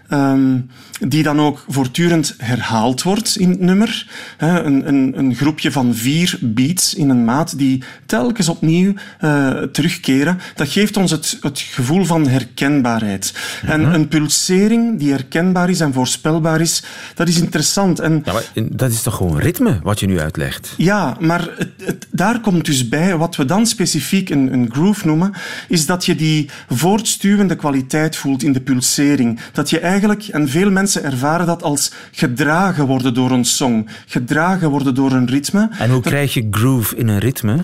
um, 0.09 0.69
die 1.07 1.23
dan 1.23 1.39
ook 1.39 1.65
voortdurend 1.67 2.35
herhaald 2.37 3.03
wordt 3.03 3.35
in 3.37 3.49
het 3.49 3.59
nummer. 3.59 4.07
Een, 4.37 4.87
een, 4.87 5.13
een 5.17 5.35
groepje 5.35 5.71
van 5.71 5.95
vier 5.95 6.37
beats 6.41 6.93
in 6.93 7.09
een 7.09 7.25
maat 7.25 7.57
die 7.57 7.83
telkens 8.05 8.49
opnieuw 8.49 8.93
uh, 9.21 9.49
terugkeren. 9.49 10.39
Dat 10.55 10.67
geeft 10.67 10.97
ons 10.97 11.11
het, 11.11 11.37
het 11.41 11.59
gevoel 11.59 12.05
van 12.05 12.27
herkenbaarheid. 12.27 13.33
En 13.65 13.81
mhm. 13.81 13.93
een 13.93 14.07
pulsering 14.07 14.99
die 14.99 15.11
herkenbaar 15.11 15.69
is 15.69 15.79
en 15.79 15.93
voorspelbaar 15.93 16.61
is, 16.61 16.83
dat 17.15 17.27
is 17.27 17.39
interessant. 17.39 17.99
En, 17.99 18.23
ja, 18.25 18.61
dat 18.71 18.91
is 18.91 19.01
toch 19.01 19.15
gewoon 19.15 19.39
ritme, 19.39 19.79
wat 19.83 19.99
je 19.99 20.07
nu 20.07 20.19
uitlegt? 20.19 20.73
Ja, 20.77 21.17
maar 21.19 21.49
het, 21.57 21.69
het, 21.83 22.07
daar 22.11 22.39
komt 22.39 22.65
dus 22.65 22.89
bij, 22.89 23.17
wat 23.17 23.35
we 23.35 23.45
dan 23.45 23.65
specifiek 23.65 24.29
een, 24.29 24.53
een 24.53 24.69
groove 24.71 25.05
noemen, 25.05 25.33
is 25.67 25.85
dat 25.85 26.05
je 26.05 26.15
die 26.15 26.49
voortstuwende 26.69 27.55
kwaliteit 27.55 28.15
voelt 28.15 28.43
in 28.43 28.53
de 28.53 28.61
pulsering. 28.61 29.39
Dat 29.51 29.69
je 29.69 29.79
eigenlijk, 29.79 30.27
en 30.27 30.49
veel 30.49 30.71
mensen 30.71 30.90
mensen 30.93 31.12
ervaren 31.12 31.45
dat 31.45 31.63
als 31.63 31.91
gedragen 32.12 32.86
worden 32.86 33.13
door 33.13 33.32
een 33.32 33.45
song, 33.45 33.88
gedragen 34.06 34.69
worden 34.69 34.95
door 34.95 35.12
een 35.12 35.27
ritme. 35.27 35.69
En 35.80 35.89
hoe 35.89 36.01
krijg 36.01 36.34
je 36.34 36.47
groove 36.51 36.95
in 36.95 37.08
een 37.08 37.19
ritme? 37.19 37.58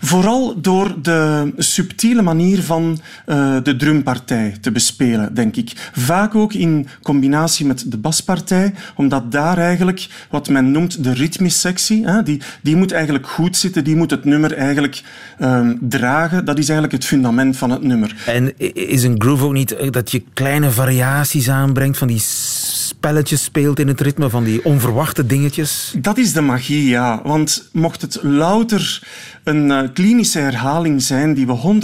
Vooral 0.00 0.60
door 0.60 0.94
de 1.02 1.52
subtiele 1.56 2.22
manier 2.22 2.62
van 2.62 3.00
uh, 3.26 3.56
de 3.62 3.76
drumpartij 3.76 4.56
te 4.60 4.72
bespelen, 4.72 5.34
denk 5.34 5.56
ik. 5.56 5.90
Vaak 5.92 6.34
ook 6.34 6.52
in 6.52 6.88
combinatie 7.02 7.66
met 7.66 7.84
de 7.86 7.96
baspartij, 7.96 8.74
omdat 8.94 9.32
daar 9.32 9.58
eigenlijk 9.58 10.08
wat 10.30 10.48
men 10.48 10.70
noemt 10.70 11.04
de 11.04 11.12
ritmissectie, 11.12 12.06
hè, 12.06 12.22
die, 12.22 12.40
die 12.62 12.76
moet 12.76 12.92
eigenlijk 12.92 13.26
goed 13.26 13.56
zitten, 13.56 13.84
die 13.84 13.96
moet 13.96 14.10
het 14.10 14.24
nummer 14.24 14.52
eigenlijk 14.52 15.02
um, 15.40 15.78
dragen. 15.80 16.44
Dat 16.44 16.58
is 16.58 16.68
eigenlijk 16.68 16.92
het 16.92 17.04
fundament 17.04 17.56
van 17.56 17.70
het 17.70 17.82
nummer. 17.82 18.14
En 18.26 18.58
is 18.74 19.02
een 19.02 19.20
groove 19.20 19.44
ook 19.44 19.52
niet 19.52 19.76
dat 19.90 20.10
je 20.10 20.22
kleine 20.32 20.70
variaties 20.70 21.50
aanbrengt 21.50 21.98
van 21.98 22.08
die 22.08 22.22
spelletjes 22.66 23.42
speelt 23.42 23.78
in 23.78 23.88
het 23.88 24.00
ritme, 24.00 24.30
van 24.30 24.44
die 24.44 24.64
onverwachte 24.64 25.26
dingetjes. 25.26 25.94
Dat 25.98 26.18
is 26.18 26.32
de 26.32 26.40
magie, 26.40 26.88
ja. 26.88 27.20
Want 27.24 27.68
mocht 27.72 28.00
het 28.02 28.18
louter 28.22 29.02
een 29.46 29.70
uh, 29.70 29.80
klinische 29.92 30.38
herhaling 30.38 31.02
zijn 31.02 31.34
die 31.34 31.46
we 31.46 31.80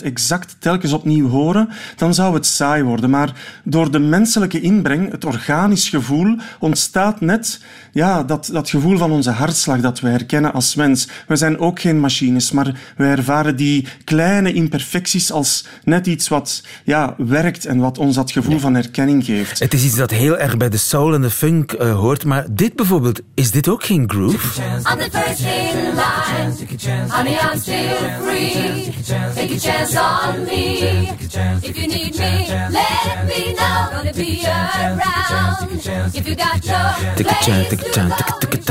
100% 0.00 0.02
exact 0.02 0.56
telkens 0.58 0.92
opnieuw 0.92 1.28
horen, 1.28 1.68
dan 1.96 2.14
zou 2.14 2.34
het 2.34 2.46
saai 2.46 2.82
worden. 2.82 3.10
Maar 3.10 3.32
door 3.64 3.90
de 3.90 3.98
menselijke 3.98 4.60
inbreng, 4.60 5.10
het 5.10 5.24
organisch 5.24 5.88
gevoel, 5.88 6.36
ontstaat 6.58 7.20
net 7.20 7.60
ja, 7.92 8.22
dat, 8.22 8.48
dat 8.52 8.70
gevoel 8.70 8.98
van 8.98 9.10
onze 9.10 9.30
hartslag 9.30 9.80
dat 9.80 10.00
we 10.00 10.08
herkennen 10.08 10.52
als 10.52 10.74
mens. 10.74 11.08
We 11.26 11.36
zijn 11.36 11.58
ook 11.58 11.80
geen 11.80 12.00
machines, 12.00 12.52
maar 12.52 12.80
we 12.96 13.04
ervaren 13.04 13.56
die 13.56 13.86
kleine 14.04 14.52
imperfecties 14.52 15.32
als 15.32 15.66
net 15.84 16.06
iets 16.06 16.28
wat 16.28 16.62
ja, 16.84 17.14
werkt 17.18 17.66
en 17.66 17.78
wat 17.78 17.98
ons 17.98 18.14
dat 18.14 18.30
gevoel 18.30 18.58
van 18.58 18.74
herkenning 18.74 19.24
geeft. 19.24 19.58
Het 19.58 19.74
is 19.74 19.84
iets 19.84 19.96
dat 19.96 20.10
heel 20.10 20.25
erg 20.34 20.56
bij 20.56 20.68
de 20.68 20.76
soul 20.76 21.14
en 21.14 21.20
de 21.20 21.30
funk 21.30 21.72
uh, 21.72 21.94
hoort, 21.94 22.24
maar 22.24 22.44
dit 22.50 22.76
bijvoorbeeld, 22.76 23.20
is 23.34 23.50
dit 23.50 23.68
ook 23.68 23.84
geen 23.84 24.04
groove? 24.10 24.36
On 24.92 24.98
the 24.98 25.08
first 25.12 25.40
in 25.40 25.94
line, 25.94 26.52
honey 27.08 27.32
I'm 27.32 27.58
still 27.58 27.96
free, 28.22 28.92
take 29.34 29.54
a 29.54 29.58
chance 29.58 30.00
on 30.00 30.44
me, 30.44 30.78
if 31.60 31.76
you 31.76 31.86
need 31.86 32.18
me, 32.18 32.46
let 32.70 33.24
me 33.26 33.54
know, 33.54 33.88
gonna 33.92 34.12
be 34.14 34.42
around, 34.44 35.86
if 36.14 36.26
you 36.26 36.36
got 36.36 36.64
your 36.64 37.14
take 37.16 37.30
a 37.30 37.34
chance, 37.40 37.68
take 37.68 37.86
a 37.86 37.92
chance, 37.92 38.18
take 38.40 38.60
a 38.60 38.70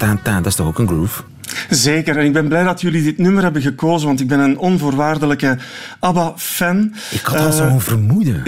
chance, 0.00 0.42
dat 0.42 0.46
is 0.46 0.54
toch 0.54 0.66
ook 0.66 0.78
een 0.78 0.86
groove? 0.86 1.33
Zeker, 1.68 2.18
en 2.18 2.24
ik 2.24 2.32
ben 2.32 2.48
blij 2.48 2.62
dat 2.62 2.80
jullie 2.80 3.02
dit 3.02 3.18
nummer 3.18 3.42
hebben 3.42 3.62
gekozen, 3.62 4.06
want 4.06 4.20
ik 4.20 4.28
ben 4.28 4.38
een 4.38 4.58
onvoorwaardelijke 4.58 5.58
ABBA-fan. 5.98 6.94
Ik 7.10 7.20
had 7.20 7.38
al 7.38 7.46
uh, 7.46 7.52
zo'n 7.52 7.80
vermoeden. 7.80 8.42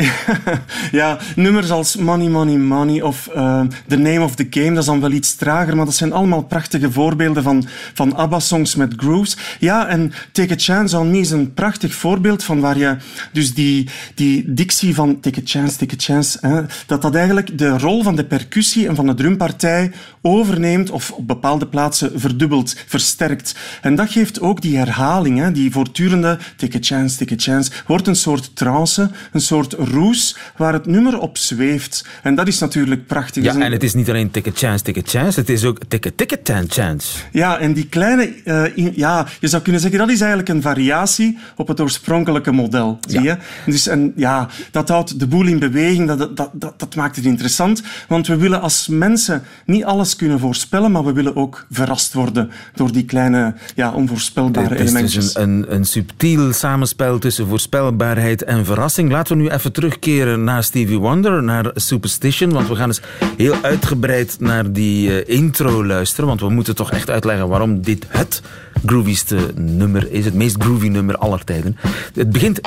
ja, 0.92 1.18
nummers 1.36 1.70
als 1.70 1.96
Money, 1.96 2.28
Money, 2.28 2.56
Money 2.56 3.02
of 3.02 3.28
uh, 3.36 3.60
The 3.88 3.96
Name 3.96 4.20
of 4.20 4.34
the 4.34 4.46
Game, 4.50 4.70
dat 4.70 4.78
is 4.78 4.84
dan 4.84 5.00
wel 5.00 5.10
iets 5.10 5.34
trager, 5.34 5.76
maar 5.76 5.84
dat 5.84 5.94
zijn 5.94 6.12
allemaal 6.12 6.42
prachtige 6.42 6.92
voorbeelden 6.92 7.42
van, 7.42 7.66
van 7.94 8.16
ABBA-songs 8.16 8.74
met 8.74 8.94
grooves. 8.96 9.36
Ja, 9.58 9.86
en 9.88 10.12
Take 10.32 10.52
a 10.52 10.56
Chance 10.58 10.98
on 10.98 11.10
Me 11.10 11.18
is 11.18 11.30
een 11.30 11.54
prachtig 11.54 11.94
voorbeeld 11.94 12.44
van 12.44 12.60
waar 12.60 12.78
je 12.78 12.96
dus 13.32 13.54
die, 13.54 13.88
die 14.14 14.52
dictie 14.52 14.94
van 14.94 15.20
Take 15.20 15.40
a 15.40 15.42
Chance, 15.44 15.76
Take 15.76 15.94
a 15.94 15.98
Chance, 15.98 16.38
hè, 16.40 16.62
dat 16.86 17.02
dat 17.02 17.14
eigenlijk 17.14 17.58
de 17.58 17.78
rol 17.78 18.02
van 18.02 18.16
de 18.16 18.24
percussie 18.24 18.88
en 18.88 18.94
van 18.94 19.06
de 19.06 19.14
drumpartij 19.14 19.92
overneemt 20.22 20.90
of 20.90 21.10
op 21.10 21.26
bepaalde 21.26 21.66
plaatsen 21.66 22.20
verdubbelt 22.20 22.76
versterkt. 22.96 23.54
En 23.82 23.94
dat 23.94 24.10
geeft 24.10 24.40
ook 24.40 24.60
die 24.60 24.76
herhaling, 24.76 25.38
hè, 25.38 25.52
die 25.52 25.70
voortdurende 25.70 26.38
take 26.56 26.76
a 26.76 26.80
chance, 26.80 27.16
take 27.16 27.32
a 27.32 27.36
chance, 27.38 27.70
wordt 27.86 28.06
een 28.06 28.16
soort 28.16 28.56
trance, 28.56 29.10
een 29.32 29.40
soort 29.40 29.72
roes 29.72 30.36
waar 30.56 30.72
het 30.72 30.86
nummer 30.86 31.18
op 31.18 31.38
zweeft. 31.38 32.04
En 32.22 32.34
dat 32.34 32.48
is 32.48 32.58
natuurlijk 32.58 33.06
prachtig. 33.06 33.42
Ja, 33.42 33.54
en 33.54 33.72
het 33.72 33.82
is 33.82 33.94
niet 33.94 34.08
alleen 34.08 34.30
take 34.30 34.48
a 34.48 34.52
chance, 34.54 34.84
take 34.84 34.98
a 34.98 35.02
chance, 35.04 35.40
het 35.40 35.48
is 35.48 35.64
ook 35.64 35.78
take 35.88 36.08
a 36.08 36.12
ticket 36.16 36.40
chance. 36.68 37.08
Ja, 37.32 37.58
en 37.58 37.72
die 37.72 37.86
kleine, 37.86 38.32
uh, 38.44 38.96
ja, 38.96 39.26
je 39.40 39.48
zou 39.48 39.62
kunnen 39.62 39.80
zeggen, 39.80 39.98
dat 39.98 40.10
is 40.10 40.20
eigenlijk 40.20 40.48
een 40.48 40.62
variatie 40.62 41.38
op 41.56 41.68
het 41.68 41.80
oorspronkelijke 41.80 42.52
model. 42.52 42.98
Zie 43.08 43.22
je? 43.22 43.36
Dus, 43.66 43.86
en 43.86 44.12
ja, 44.16 44.48
dat 44.70 44.88
houdt 44.88 45.20
de 45.20 45.26
boel 45.26 45.46
in 45.46 45.58
beweging, 45.58 46.06
dat, 46.06 46.36
dat, 46.36 46.50
dat, 46.52 46.78
dat 46.78 46.94
maakt 46.94 47.16
het 47.16 47.24
interessant, 47.24 47.82
want 48.08 48.26
we 48.26 48.36
willen 48.36 48.60
als 48.60 48.88
mensen 48.88 49.42
niet 49.64 49.84
alles 49.84 50.16
kunnen 50.16 50.38
voorspellen, 50.38 50.92
maar 50.92 51.04
we 51.04 51.12
willen 51.12 51.36
ook 51.36 51.66
verrast 51.70 52.12
worden 52.12 52.50
door 52.74 52.85
die 52.92 53.04
kleine, 53.04 53.54
ja, 53.74 53.92
onvoorspelbare 53.92 54.68
het 54.68 54.80
elementjes. 54.80 55.14
Het 55.14 55.24
is 55.24 55.32
dus 55.32 55.42
een, 55.42 55.50
een, 55.50 55.74
een, 55.74 55.84
subtiel 55.84 56.52
samenspel 56.52 57.18
tussen 57.18 57.46
voorspelbaarheid 57.46 58.44
en 58.44 58.64
verrassing. 58.64 59.10
Laten 59.10 59.36
we 59.36 59.42
nu 59.42 59.48
even 59.48 59.72
terugkeren 59.72 60.44
naar 60.44 60.64
Stevie 60.64 60.98
Wonder, 60.98 61.42
naar 61.42 61.70
Superstition, 61.74 62.52
want 62.52 62.68
we 62.68 62.76
gaan 62.76 62.88
eens 62.88 63.00
heel 63.36 63.54
uitgebreid 63.62 64.36
naar 64.40 64.72
die 64.72 65.08
uh, 65.08 65.36
intro 65.36 65.84
luisteren, 65.84 66.26
want 66.26 66.40
we 66.40 66.48
moeten 66.48 66.74
toch 66.74 66.90
echt 66.90 67.10
uitleggen 67.10 67.48
waarom 67.48 67.82
dit 67.82 68.06
het 68.08 68.42
groovieste 68.86 69.52
nummer 69.54 70.12
is, 70.12 70.24
het 70.24 70.34
meest 70.34 70.56
groovy 70.58 70.88
nummer 70.88 71.16
aller 71.16 71.44
tijden. 71.44 71.76
Het 72.14 72.30
begint 72.30 72.60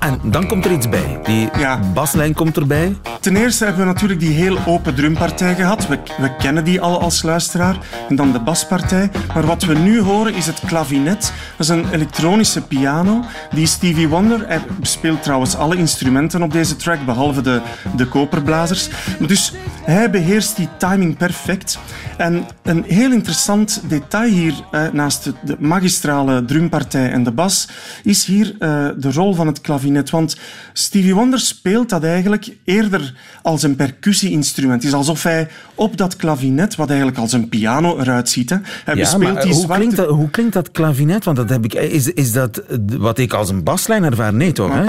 en 0.00 0.20
dan 0.22 0.46
komt 0.46 0.64
er 0.64 0.72
iets 0.72 0.88
bij. 0.88 1.20
Die 1.24 1.48
ja. 1.58 1.80
baslijn 1.94 2.34
komt 2.34 2.56
erbij. 2.56 2.96
Ten 3.20 3.36
eerste 3.36 3.64
hebben 3.64 3.86
we 3.86 3.92
natuurlijk 3.92 4.20
die 4.20 4.32
heel 4.32 4.58
open 4.66 4.94
drumpartij 4.94 5.54
gehad. 5.54 5.86
We, 5.86 5.98
we 6.18 6.36
kennen 6.36 6.64
die 6.64 6.80
al 6.80 7.00
als 7.00 7.22
luisteraar. 7.22 7.78
En 8.08 8.16
dan 8.16 8.32
de 8.32 8.40
baspartij. 8.40 9.10
Maar 9.34 9.46
wat 9.46 9.64
we 9.64 9.74
nu 9.74 10.00
horen 10.00 10.34
is 10.34 10.46
het 10.46 10.60
klavinet. 10.66 11.32
Dat 11.56 11.66
is 11.66 11.68
een 11.68 11.90
elektronische 11.90 12.60
piano 12.60 13.24
die 13.50 13.66
Stevie 13.66 14.08
Wonder... 14.08 14.42
Hij 14.46 14.62
speelt 14.80 15.22
trouwens 15.22 15.56
alle 15.56 15.76
instrumenten 15.76 16.42
op 16.42 16.52
deze 16.52 16.76
track, 16.76 17.04
behalve 17.04 17.40
de, 17.40 17.60
de 17.96 18.06
koperblazers. 18.06 18.88
Dus 19.18 19.52
hij 19.82 20.10
beheerst 20.10 20.56
die 20.56 20.68
timing 20.78 21.16
perfect. 21.16 21.78
En 22.16 22.46
een 22.62 22.84
heel 22.86 23.12
interessant 23.12 23.82
detail 23.88 24.30
hier, 24.30 24.54
eh, 24.70 24.82
naast 24.92 25.24
de 25.24 25.33
magistrale 25.58 26.44
drumpartij 26.44 27.10
en 27.10 27.24
de 27.24 27.32
bas, 27.32 27.68
is 28.02 28.24
hier 28.24 28.46
uh, 28.46 28.88
de 28.98 29.12
rol 29.12 29.34
van 29.34 29.46
het 29.46 29.60
klavinet. 29.60 30.10
Want 30.10 30.36
Stevie 30.72 31.14
Wonder 31.14 31.38
speelt 31.38 31.88
dat 31.88 32.04
eigenlijk 32.04 32.56
eerder 32.64 33.14
als 33.42 33.62
een 33.62 33.76
percussie-instrument. 33.76 34.82
Het 34.82 34.92
is 34.92 34.98
alsof 34.98 35.22
hij 35.22 35.48
op 35.74 35.96
dat 35.96 36.16
klavinet, 36.16 36.74
wat 36.74 36.88
eigenlijk 36.88 37.18
als 37.18 37.32
een 37.32 37.48
piano 37.48 37.98
eruit 37.98 38.28
ziet, 38.28 38.50
hè, 38.50 38.56
hij 38.84 38.94
ja, 38.94 39.00
bespeelt 39.00 39.42
die 39.42 39.52
hoe, 39.52 39.62
zwarte... 39.62 39.80
klinkt 39.80 39.96
dat, 39.96 40.08
hoe 40.08 40.30
klinkt 40.30 40.52
dat 40.52 40.70
klavinet? 40.70 41.24
Want 41.24 41.36
dat 41.36 41.48
heb 41.48 41.64
ik, 41.64 41.74
is, 41.74 42.12
is 42.12 42.32
dat 42.32 42.62
wat 42.98 43.18
ik 43.18 43.32
als 43.32 43.48
een 43.48 43.62
baslijn 43.62 44.04
ervaar? 44.04 44.34
Nee, 44.34 44.52
toch? 44.52 44.72
Hè? 44.72 44.84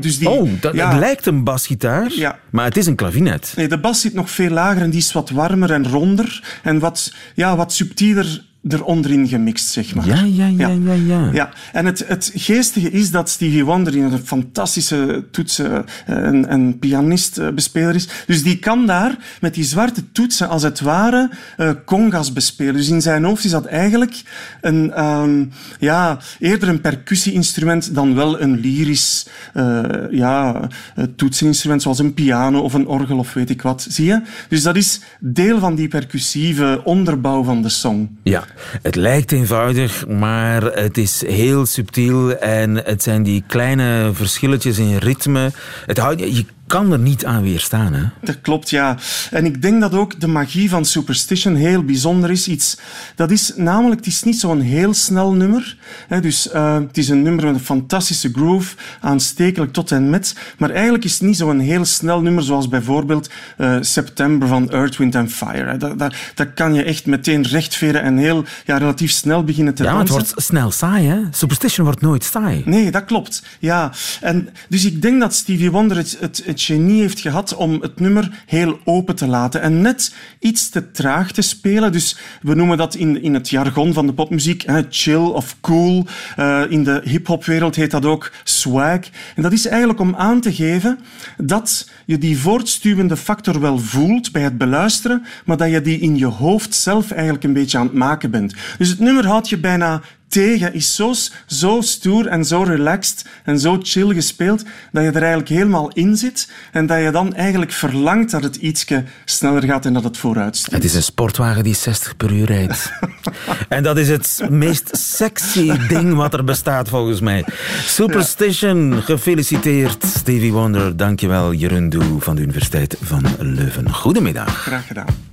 Dus 0.00 0.18
die, 0.18 0.28
oh, 0.28 0.50
dat, 0.60 0.74
ja. 0.74 0.88
het 0.88 0.98
lijkt 0.98 1.26
een 1.26 1.44
basgitaar, 1.44 2.12
ja. 2.14 2.38
maar 2.50 2.64
het 2.64 2.76
is 2.76 2.86
een 2.86 2.94
klavinet. 2.94 3.52
Nee, 3.56 3.68
de 3.68 3.78
bas 3.78 4.00
zit 4.00 4.14
nog 4.14 4.30
veel 4.30 4.50
lager 4.50 4.82
en 4.82 4.90
die 4.90 4.98
is 4.98 5.12
wat 5.12 5.30
warmer 5.30 5.72
en 5.72 5.88
ronder 5.88 6.58
en 6.62 6.78
wat, 6.78 7.14
ja, 7.34 7.56
wat 7.56 7.72
subtieler 7.72 8.46
eronderin 8.68 9.28
gemixt, 9.28 9.68
zeg 9.68 9.94
maar. 9.94 10.06
Ja, 10.06 10.22
ja, 10.24 10.46
ja, 10.46 10.68
ja. 10.68 10.92
ja. 10.92 11.30
ja. 11.32 11.50
En 11.72 11.86
het, 11.86 12.04
het 12.06 12.30
geestige 12.34 12.90
is 12.90 13.10
dat 13.10 13.28
Stevie 13.28 13.64
Wonder 13.64 13.96
een 13.96 14.18
fantastische 14.18 15.24
toetsen- 15.30 15.84
en, 16.06 16.48
en 16.48 16.78
pianist-bespeler 16.78 17.94
is. 17.94 18.08
Dus 18.26 18.42
die 18.42 18.58
kan 18.58 18.86
daar 18.86 19.16
met 19.40 19.54
die 19.54 19.64
zwarte 19.64 20.12
toetsen 20.12 20.48
als 20.48 20.62
het 20.62 20.80
ware 20.80 21.30
uh, 21.58 21.70
congas 21.84 22.32
bespelen. 22.32 22.74
Dus 22.74 22.88
in 22.88 23.02
zijn 23.02 23.24
hoofd 23.24 23.44
is 23.44 23.50
dat 23.50 23.66
eigenlijk 23.66 24.22
een, 24.60 25.04
um, 25.04 25.50
ja, 25.78 26.18
eerder 26.38 26.68
een 26.68 26.80
percussie-instrument 26.80 27.94
dan 27.94 28.14
wel 28.14 28.40
een 28.40 28.60
lyrisch 28.60 29.26
uh, 29.54 29.82
ja, 30.10 30.68
toetseninstrument 31.16 31.82
zoals 31.82 31.98
een 31.98 32.14
piano 32.14 32.60
of 32.60 32.74
een 32.74 32.86
orgel 32.86 33.18
of 33.18 33.34
weet 33.34 33.50
ik 33.50 33.62
wat. 33.62 33.86
Zie 33.88 34.06
je? 34.06 34.22
Dus 34.48 34.62
dat 34.62 34.76
is 34.76 35.00
deel 35.20 35.58
van 35.58 35.74
die 35.74 35.88
percussieve 35.88 36.80
onderbouw 36.84 37.42
van 37.42 37.62
de 37.62 37.68
song. 37.68 38.18
Ja. 38.22 38.46
Het 38.82 38.94
lijkt 38.94 39.32
eenvoudig, 39.32 40.06
maar 40.06 40.62
het 40.62 40.98
is 40.98 41.26
heel 41.26 41.66
subtiel 41.66 42.36
en 42.36 42.76
het 42.84 43.02
zijn 43.02 43.22
die 43.22 43.44
kleine 43.46 44.10
verschilletjes 44.12 44.78
in 44.78 44.96
ritme. 44.96 45.50
Het 45.86 45.96
je 46.18 46.44
kan 46.68 46.92
er 46.92 46.98
niet 46.98 47.24
aan 47.24 47.42
weerstaan. 47.42 47.92
Hè? 47.92 48.04
Dat 48.22 48.40
klopt, 48.40 48.70
ja. 48.70 48.96
En 49.30 49.44
ik 49.44 49.62
denk 49.62 49.80
dat 49.80 49.94
ook 49.94 50.20
de 50.20 50.26
magie 50.26 50.68
van 50.68 50.84
Superstition 50.84 51.54
heel 51.54 51.82
bijzonder 51.82 52.30
is. 52.30 52.48
Iets, 52.48 52.78
dat 53.14 53.30
is 53.30 53.52
namelijk, 53.56 53.96
het 53.96 54.06
is 54.06 54.22
niet 54.22 54.38
zo'n 54.40 54.60
heel 54.60 54.94
snel 54.94 55.32
nummer. 55.32 55.76
Hè, 56.08 56.20
dus 56.20 56.48
uh, 56.54 56.74
het 56.74 56.98
is 56.98 57.08
een 57.08 57.22
nummer 57.22 57.44
met 57.44 57.54
een 57.54 57.60
fantastische 57.60 58.30
groove, 58.32 58.76
aanstekelijk 59.00 59.72
tot 59.72 59.90
en 59.90 60.10
met. 60.10 60.34
Maar 60.58 60.70
eigenlijk 60.70 61.04
is 61.04 61.12
het 61.12 61.22
niet 61.22 61.36
zo'n 61.36 61.58
heel 61.58 61.84
snel 61.84 62.20
nummer 62.20 62.42
zoals 62.42 62.68
bijvoorbeeld 62.68 63.30
uh, 63.58 63.76
September 63.80 64.48
van 64.48 64.70
Earth, 64.70 64.96
Wind 64.96 65.14
and 65.14 65.32
Fire. 65.32 65.76
Dat, 65.76 65.98
dat, 65.98 66.14
dat, 66.34 66.48
kan 66.54 66.74
je 66.74 66.82
echt 66.82 67.06
meteen 67.06 67.42
rechtveren 67.42 68.02
en 68.02 68.16
heel 68.16 68.44
ja, 68.64 68.76
relatief 68.76 69.10
snel 69.10 69.44
beginnen 69.44 69.74
te 69.74 69.82
ja, 69.82 69.92
dansen. 69.92 70.14
Ja, 70.14 70.20
het 70.20 70.32
wordt 70.32 70.46
snel 70.46 70.70
saai, 70.70 71.06
hè? 71.06 71.20
Superstition 71.30 71.84
wordt 71.84 72.00
nooit 72.00 72.24
saai. 72.24 72.62
Nee, 72.64 72.90
dat 72.90 73.04
klopt. 73.04 73.42
Ja. 73.58 73.92
En, 74.20 74.48
dus 74.68 74.84
ik 74.84 75.02
denk 75.02 75.20
dat 75.20 75.34
Stevie 75.34 75.70
Wonder 75.70 75.96
het, 75.96 76.16
het, 76.20 76.42
het 76.44 76.57
genie 76.62 77.00
heeft 77.00 77.20
gehad 77.20 77.54
om 77.54 77.78
het 77.80 78.00
nummer 78.00 78.42
heel 78.46 78.78
open 78.84 79.14
te 79.14 79.26
laten 79.26 79.60
en 79.60 79.80
net 79.80 80.14
iets 80.38 80.68
te 80.68 80.90
traag 80.90 81.32
te 81.32 81.42
spelen. 81.42 81.92
Dus 81.92 82.18
we 82.42 82.54
noemen 82.54 82.76
dat 82.76 82.94
in, 82.94 83.22
in 83.22 83.34
het 83.34 83.48
jargon 83.50 83.92
van 83.92 84.06
de 84.06 84.12
popmuziek 84.12 84.62
hè, 84.66 84.82
chill 84.90 85.16
of 85.16 85.56
cool. 85.60 86.06
Uh, 86.38 86.62
in 86.68 86.84
de 86.84 87.00
hip-hopwereld 87.04 87.76
heet 87.76 87.90
dat 87.90 88.04
ook 88.04 88.32
swag. 88.44 89.00
En 89.36 89.42
dat 89.42 89.52
is 89.52 89.66
eigenlijk 89.66 90.00
om 90.00 90.14
aan 90.16 90.40
te 90.40 90.54
geven 90.54 90.98
dat 91.36 91.90
je 92.06 92.18
die 92.18 92.38
voortstuwende 92.38 93.16
factor 93.16 93.60
wel 93.60 93.78
voelt 93.78 94.32
bij 94.32 94.42
het 94.42 94.58
beluisteren, 94.58 95.24
maar 95.44 95.56
dat 95.56 95.70
je 95.70 95.80
die 95.80 95.98
in 95.98 96.16
je 96.16 96.26
hoofd 96.26 96.74
zelf 96.74 97.10
eigenlijk 97.10 97.44
een 97.44 97.52
beetje 97.52 97.78
aan 97.78 97.86
het 97.86 97.94
maken 97.94 98.30
bent. 98.30 98.54
Dus 98.78 98.88
het 98.88 98.98
nummer 98.98 99.26
houdt 99.26 99.48
je 99.48 99.58
bijna 99.58 100.02
tegen 100.28 100.74
is 100.74 100.94
zo, 100.94 101.12
zo 101.46 101.80
stoer 101.80 102.26
en 102.26 102.44
zo 102.44 102.62
relaxed 102.62 103.24
en 103.44 103.58
zo 103.58 103.78
chill 103.82 104.14
gespeeld 104.14 104.64
dat 104.92 105.02
je 105.02 105.10
er 105.10 105.16
eigenlijk 105.16 105.48
helemaal 105.48 105.90
in 105.92 106.16
zit 106.16 106.50
en 106.72 106.86
dat 106.86 107.02
je 107.02 107.10
dan 107.10 107.34
eigenlijk 107.34 107.72
verlangt 107.72 108.30
dat 108.30 108.42
het 108.42 108.56
ietsje 108.56 109.04
sneller 109.24 109.62
gaat 109.62 109.86
en 109.86 109.92
dat 109.92 110.04
het 110.04 110.16
vooruit 110.16 110.56
stuurt. 110.56 110.74
Het 110.74 110.84
is 110.84 110.94
een 110.94 111.02
sportwagen 111.02 111.62
die 111.64 111.74
60 111.74 112.16
per 112.16 112.32
uur 112.32 112.46
rijdt. 112.46 112.92
en 113.68 113.82
dat 113.82 113.98
is 113.98 114.08
het 114.08 114.40
meest 114.50 114.96
sexy 114.96 115.72
ding 115.88 116.14
wat 116.14 116.34
er 116.34 116.44
bestaat 116.44 116.88
volgens 116.88 117.20
mij. 117.20 117.44
Superstition, 117.84 119.02
gefeliciteerd 119.02 120.04
Stevie 120.04 120.52
Wonder. 120.52 120.96
Dankjewel 120.96 121.52
Jeroen 121.52 121.88
Doe 121.88 122.20
van 122.20 122.36
de 122.36 122.42
Universiteit 122.42 122.96
van 123.00 123.24
Leuven. 123.38 123.92
Goedemiddag. 123.92 124.62
Graag 124.62 124.86
gedaan. 124.86 125.27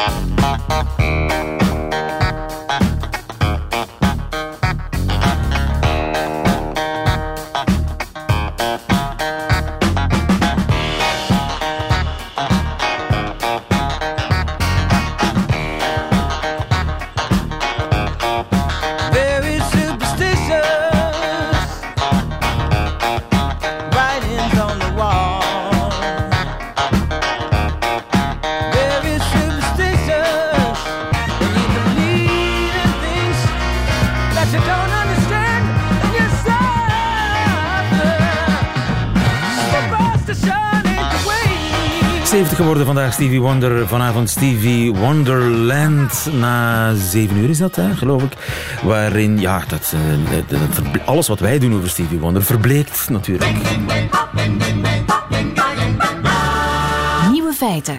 Thank 0.00 1.50
you. 1.50 1.59
Geworden 42.80 43.02
vandaag, 43.02 43.12
Stevie 43.12 43.40
Wonder. 43.40 43.88
Vanavond 43.88 44.30
Stevie 44.30 44.94
Wonderland. 44.94 46.28
Na 46.32 46.94
zeven 46.94 47.36
uur 47.36 47.48
is 47.48 47.58
dat, 47.58 47.76
hè, 47.76 47.94
geloof 47.96 48.22
ik. 48.22 48.32
Waarin, 48.82 49.40
ja, 49.40 49.62
dat, 49.68 49.94
eh, 49.94 50.58
dat, 50.58 51.06
alles 51.06 51.28
wat 51.28 51.40
wij 51.40 51.58
doen 51.58 51.74
over 51.74 51.88
Stevie 51.88 52.18
Wonder 52.18 52.42
verbleekt 52.42 53.08
natuurlijk. 53.10 53.50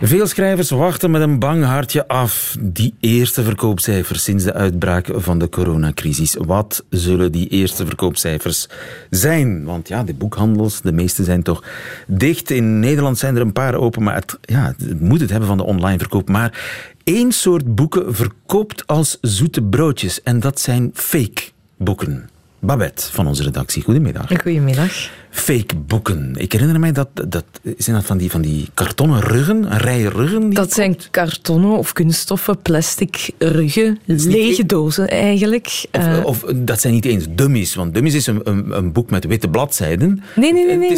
Veel 0.02 0.28
schrijvers 0.28 0.70
wachten 0.70 1.12
met 1.12 1.22
een 1.22 1.40
bang 1.40 1.64
hartje 1.64 2.08
af 2.08 2.56
die 2.60 2.94
eerste 3.00 3.44
verkoopcijfers 3.44 4.24
sinds 4.24 4.44
de 4.44 4.54
uitbraak 4.54 5.10
van 5.14 5.40
de 5.40 5.50
coronacrisis. 5.50 6.36
Wat 6.40 6.84
zullen 6.90 7.32
die 7.32 7.48
eerste 7.48 7.86
verkoopcijfers 7.86 8.68
zijn? 9.10 9.64
Want 9.64 9.88
ja, 9.88 10.04
de 10.04 10.14
boekhandels, 10.14 10.82
de 10.82 10.92
meeste 10.92 11.24
zijn 11.24 11.44
toch 11.44 11.64
dicht. 12.08 12.50
In 12.50 12.80
Nederland 12.80 13.18
zijn 13.18 13.36
er 13.36 13.42
een 13.42 13.54
paar 13.54 13.76
open, 13.76 14.04
maar 14.04 14.24
ja, 14.42 14.74
het 14.78 15.00
moet 15.00 15.20
het 15.22 15.30
hebben 15.30 15.48
van 15.48 15.58
de 15.58 15.64
online 15.64 15.98
verkoop. 15.98 16.30
Maar 16.30 16.60
één 17.04 17.32
soort 17.32 17.76
boeken 17.76 18.16
verkoopt 18.16 18.88
als 18.88 19.18
zoete 19.22 19.62
broodjes 19.62 20.24
en 20.24 20.40
dat 20.40 20.60
zijn 20.60 20.92
fake 20.94 21.42
boeken. 21.78 22.31
Babette 22.64 23.12
van 23.12 23.28
onze 23.28 23.44
redactie, 23.44 23.84
goedemiddag. 23.84 24.28
Goedemiddag. 24.28 25.10
Fake 25.30 25.76
boeken. 25.76 26.36
Ik 26.38 26.52
herinner 26.52 26.80
mij 26.80 26.92
dat, 26.92 27.08
dat 27.14 27.46
zijn 27.78 27.96
dat 27.96 28.06
van 28.06 28.18
die, 28.18 28.32
van 28.32 28.42
die 28.42 28.70
kartonnen 28.74 29.20
ruggen, 29.20 29.72
een 29.72 29.78
rij 29.78 30.02
ruggen? 30.02 30.50
Dat 30.50 30.74
zijn 30.74 30.98
kartonnen 31.12 31.78
of 31.78 31.94
kunststoffen, 31.94 32.62
plastic 32.62 33.32
ruggen, 33.38 34.00
lege 34.06 34.66
dozen 34.66 35.10
eigenlijk. 35.10 35.86
Of, 35.92 36.06
uh, 36.06 36.26
of, 36.26 36.44
dat 36.56 36.82
zijn 36.82 36.94
niet 36.94 37.06
eens 37.06 37.26
dummies, 37.30 37.76
want 37.76 37.94
dummies 37.94 38.14
is 38.14 38.28
een, 38.28 38.42
een, 38.44 38.78
een 38.78 38.92
boek 38.92 39.10
met 39.10 39.26
witte 39.26 39.50
bladzijden. 39.50 40.24
Nee, 40.36 40.54
nee, 40.54 40.66
nee. 40.66 40.78
nee, 40.78 40.92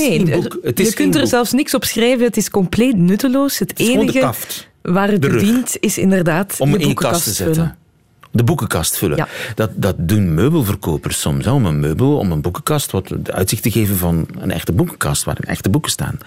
is 0.73 0.87
Je 0.87 0.93
kunt 0.93 1.15
er 1.15 1.27
zelfs 1.27 1.51
niks 1.51 1.73
op 1.73 1.83
schrijven, 1.83 2.25
het 2.25 2.37
is 2.37 2.49
compleet 2.49 2.97
nutteloos. 2.97 3.59
Het, 3.59 3.69
het 3.69 3.79
enige 3.79 4.33
waar 4.81 5.09
het 5.11 5.21
dient 5.21 5.77
is 5.79 5.97
inderdaad 5.97 6.55
Om 6.59 6.75
in 6.75 6.93
kast 6.93 7.23
te 7.23 7.33
zetten 7.33 7.77
de 8.33 8.43
boekenkast 8.43 8.97
vullen. 8.97 9.27
Dat, 9.55 9.69
dat 9.75 9.95
doen 9.97 10.33
meubelverkopers 10.33 11.21
soms. 11.21 11.47
Om 11.47 11.65
een 11.65 11.79
meubel, 11.79 12.17
om 12.17 12.31
een 12.31 12.41
boekenkast 12.41 12.91
wat 12.91 13.31
uitzicht 13.31 13.63
te 13.63 13.71
geven 13.71 13.97
van 13.97 14.27
een 14.39 14.51
echte 14.51 14.71
boekenkast 14.71 15.23
waar 15.23 15.37
echte 15.39 15.69
boeken 15.69 15.91
staan. 15.91 16.17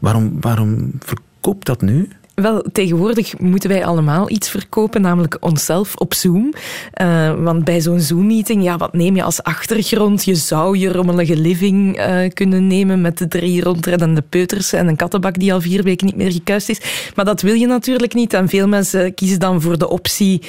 Waarom, 0.00 0.40
waarom 0.40 0.92
verkoopt 0.98 1.66
dat 1.66 1.82
nu? 1.82 2.08
Wel, 2.34 2.64
tegenwoordig 2.72 3.38
moeten 3.38 3.68
wij 3.70 3.84
allemaal 3.84 4.30
iets 4.30 4.50
verkopen, 4.50 5.00
namelijk 5.00 5.36
onszelf 5.40 5.96
op 5.96 6.14
Zoom. 6.14 6.52
Uh, 7.00 7.42
want 7.42 7.64
bij 7.64 7.80
zo'n 7.80 8.00
Zoom-meeting, 8.00 8.62
ja, 8.62 8.76
wat 8.76 8.92
neem 8.92 9.16
je 9.16 9.22
als 9.22 9.42
achtergrond? 9.42 10.24
Je 10.24 10.34
zou 10.34 10.78
je 10.78 10.92
rommelige 10.92 11.36
living 11.36 11.98
uh, 11.98 12.28
kunnen 12.32 12.66
nemen 12.66 13.00
met 13.00 13.18
de 13.18 13.28
drie 13.28 13.62
rondreddende 13.62 14.22
peuters 14.28 14.72
en 14.72 14.88
een 14.88 14.96
kattenbak 14.96 15.38
die 15.38 15.52
al 15.52 15.60
vier 15.60 15.82
weken 15.82 16.06
niet 16.06 16.16
meer 16.16 16.32
gekuist 16.32 16.68
is. 16.68 17.10
Maar 17.14 17.24
dat 17.24 17.42
wil 17.42 17.54
je 17.54 17.66
natuurlijk 17.66 18.14
niet. 18.14 18.32
En 18.32 18.48
veel 18.48 18.68
mensen 18.68 19.14
kiezen 19.14 19.38
dan 19.38 19.60
voor 19.60 19.78
de 19.78 19.88
optie 19.88 20.42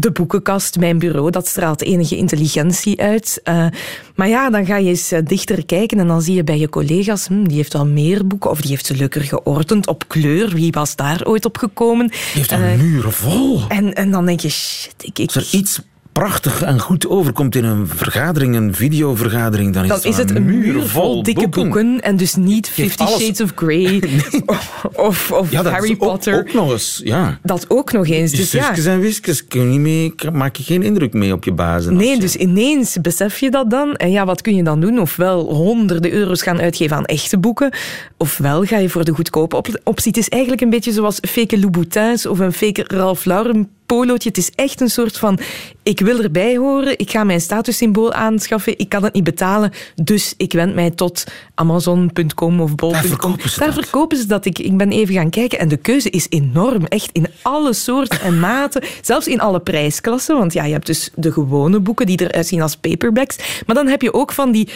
de 0.00 0.10
boekenkast, 0.10 0.78
mijn 0.78 0.98
bureau, 0.98 1.30
dat 1.30 1.46
straalt 1.46 1.82
enige 1.82 2.16
intelligentie 2.16 3.00
uit. 3.00 3.40
Uh, 3.44 3.66
maar 4.14 4.28
ja, 4.28 4.50
dan 4.50 4.66
ga 4.66 4.76
je 4.76 4.88
eens 4.88 5.12
eh, 5.12 5.20
dichter 5.24 5.66
kijken 5.66 5.98
en 5.98 6.06
dan 6.06 6.22
zie 6.22 6.34
je 6.34 6.44
bij 6.44 6.58
je 6.58 6.68
collega's, 6.68 7.26
hm, 7.26 7.44
die 7.44 7.56
heeft 7.56 7.74
al 7.74 7.86
meer 7.86 8.26
boeken 8.26 8.50
of 8.50 8.60
die 8.60 8.70
heeft 8.70 8.86
ze 8.86 8.96
leuker 8.96 9.22
geordend 9.22 9.86
op 9.86 10.04
kleur. 10.08 10.48
Wie 10.48 10.72
was 10.72 10.96
daar 10.96 11.26
ooit 11.26 11.44
op 11.44 11.56
gekomen? 11.56 12.06
Die 12.06 12.16
heeft 12.32 12.50
een 12.50 12.62
uh, 12.62 12.80
muren 12.80 13.12
vol. 13.12 13.60
En, 13.68 13.94
en 13.94 14.10
dan 14.10 14.26
denk 14.26 14.40
je, 14.40 14.48
shit, 14.48 14.94
ik... 14.98 15.18
ik... 15.18 15.28
Is 15.28 15.34
er 15.34 15.58
iets 15.58 15.80
prachtig 16.18 16.62
en 16.62 16.80
goed 16.80 17.08
overkomt 17.08 17.54
in 17.54 17.64
een 17.64 17.86
vergadering, 17.86 18.56
een 18.56 18.74
videovergadering, 18.74 19.74
dan 19.74 19.82
is, 19.82 19.88
dan 19.88 19.98
het, 19.98 20.06
is 20.06 20.16
het 20.16 20.34
een 20.34 20.44
muur 20.44 20.86
vol 20.86 21.22
dikke 21.22 21.48
boeken. 21.48 22.00
en 22.00 22.16
dus 22.16 22.34
niet 22.34 22.68
Fifty 22.68 23.04
Shades 23.04 23.40
of 23.40 23.52
Grey 23.54 24.02
of, 25.08 25.32
of 25.32 25.50
ja, 25.50 25.62
Harry 25.62 25.96
Potter. 25.96 26.34
Ook, 26.34 26.40
ook, 26.40 26.52
nog 26.52 26.72
eens, 26.72 27.00
ja. 27.04 27.38
Dat 27.42 27.64
ook 27.68 27.92
nog 27.92 28.08
eens. 28.08 28.32
Dus 28.32 28.50
ja. 28.52 28.76
en 28.76 29.00
wiskes 29.00 29.46
kun 29.46 29.72
je 29.72 29.78
mee, 29.78 30.14
maak 30.32 30.56
je 30.56 30.62
geen 30.62 30.82
indruk 30.82 31.12
mee 31.12 31.32
op 31.32 31.44
je 31.44 31.52
bazen. 31.52 31.96
Nee, 31.96 32.18
dus 32.18 32.36
ineens 32.36 32.96
besef 33.00 33.38
je 33.38 33.50
dat 33.50 33.70
dan. 33.70 33.94
En 33.94 34.10
ja, 34.10 34.24
wat 34.24 34.42
kun 34.42 34.54
je 34.54 34.62
dan 34.62 34.80
doen? 34.80 35.00
Ofwel 35.00 35.54
honderden 35.54 36.12
euro's 36.12 36.42
gaan 36.42 36.60
uitgeven 36.60 36.96
aan 36.96 37.04
echte 37.04 37.38
boeken, 37.38 37.72
ofwel 38.16 38.64
ga 38.64 38.78
je 38.78 38.88
voor 38.88 39.04
de 39.04 39.12
goedkope 39.12 39.56
optie. 39.84 40.08
Het 40.08 40.16
is 40.16 40.28
eigenlijk 40.28 40.62
een 40.62 40.70
beetje 40.70 40.92
zoals 40.92 41.18
fake 41.28 41.58
Louboutins 41.58 42.26
of 42.26 42.38
een 42.38 42.52
fake 42.52 42.84
Ralph 42.86 43.24
Lauren 43.24 43.68
polootje. 43.88 44.28
Het 44.28 44.38
is 44.38 44.50
echt 44.54 44.80
een 44.80 44.90
soort 44.90 45.18
van, 45.18 45.38
ik 45.82 46.00
wil 46.00 46.22
erbij 46.22 46.56
horen, 46.56 46.98
ik 46.98 47.10
ga 47.10 47.24
mijn 47.24 47.40
statussymbool 47.40 48.12
aanschaffen, 48.12 48.78
ik 48.78 48.88
kan 48.88 49.04
het 49.04 49.12
niet 49.12 49.24
betalen, 49.24 49.72
dus 50.02 50.34
ik 50.36 50.52
wend 50.52 50.74
mij 50.74 50.90
tot 50.90 51.24
Amazon.com 51.54 52.60
of 52.60 52.74
Bol.com. 52.74 52.92
Daar 52.92 53.04
verkopen 53.04 53.50
ze 53.50 53.58
Daar 53.58 53.74
dat. 53.74 53.84
verkopen 53.84 54.16
ze 54.18 54.26
dat. 54.26 54.44
Ik, 54.44 54.58
ik 54.58 54.76
ben 54.76 54.90
even 54.90 55.14
gaan 55.14 55.30
kijken 55.30 55.58
en 55.58 55.68
de 55.68 55.76
keuze 55.76 56.10
is 56.10 56.26
enorm. 56.28 56.84
Echt 56.84 57.10
in 57.12 57.26
alle 57.42 57.72
soorten 57.72 58.20
en 58.20 58.40
maten, 58.40 58.82
zelfs 59.02 59.26
in 59.26 59.40
alle 59.40 59.60
prijsklassen. 59.60 60.36
Want 60.38 60.52
ja, 60.52 60.64
je 60.64 60.72
hebt 60.72 60.86
dus 60.86 61.10
de 61.14 61.32
gewone 61.32 61.80
boeken 61.80 62.06
die 62.06 62.20
eruit 62.20 62.46
zien 62.46 62.62
als 62.62 62.76
paperbacks, 62.76 63.36
maar 63.66 63.74
dan 63.74 63.86
heb 63.86 64.02
je 64.02 64.12
ook 64.12 64.32
van 64.32 64.52
die 64.52 64.68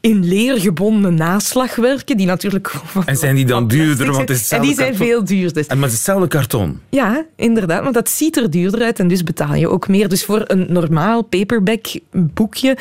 in 0.00 0.24
leer 0.24 0.60
gebonden 0.60 1.14
naslagwerken, 1.14 2.16
die 2.16 2.26
natuurlijk... 2.26 2.72
En 3.04 3.16
zijn 3.16 3.34
die 3.34 3.44
dan 3.44 3.68
duurder? 3.68 4.06
Want 4.06 4.28
het 4.28 4.30
is 4.30 4.50
en 4.50 4.62
die 4.62 4.74
zijn 4.74 4.96
veel 4.96 5.24
duurder. 5.24 5.64
En 5.68 5.78
met 5.78 5.90
hetzelfde 5.92 6.28
karton? 6.28 6.80
Ja, 6.90 7.24
inderdaad, 7.36 7.82
want 7.82 7.94
dat 7.94 8.10
ziet 8.10 8.36
er 8.36 8.42
duurder 8.42 8.57
uit 8.80 8.98
en 8.98 9.08
dus 9.08 9.22
betaal 9.22 9.54
je 9.54 9.68
ook 9.68 9.88
meer. 9.88 10.08
Dus 10.08 10.24
voor 10.24 10.44
een 10.46 10.66
normaal 10.68 11.22
paperback 11.22 11.86
boekje 12.12 12.76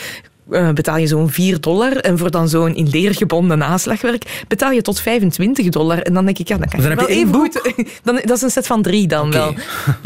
uh, 0.50 0.72
betaal 0.72 0.98
je 0.98 1.08
zo'n 1.08 1.30
4 1.30 1.60
dollar. 1.60 1.98
En 1.98 2.18
voor 2.18 2.32
dan 2.32 2.50
zo'n 2.50 2.76
in 2.76 2.90
leer 2.90 3.16
gebonden 3.16 3.58
naslagwerk 3.58 4.44
betaal 4.48 4.72
je 4.72 4.82
tot 4.82 5.00
25 5.00 5.70
dollar. 5.70 6.02
En 6.02 6.14
dan 6.14 6.26
denk 6.26 6.38
ik, 6.38 6.48
ja, 6.48 6.58
dan 6.58 6.70
kan 6.70 6.82
dan 6.82 6.90
je 6.90 6.96
wel 6.96 7.08
even 7.08 7.34
goed... 7.34 7.62
Dan, 8.04 8.20
dat 8.26 8.36
is 8.36 8.42
een 8.42 8.50
set 8.50 8.68
van 8.68 8.82
drie 8.82 9.08
dan 9.08 9.28
okay. 9.28 9.40
wel. 9.40 9.56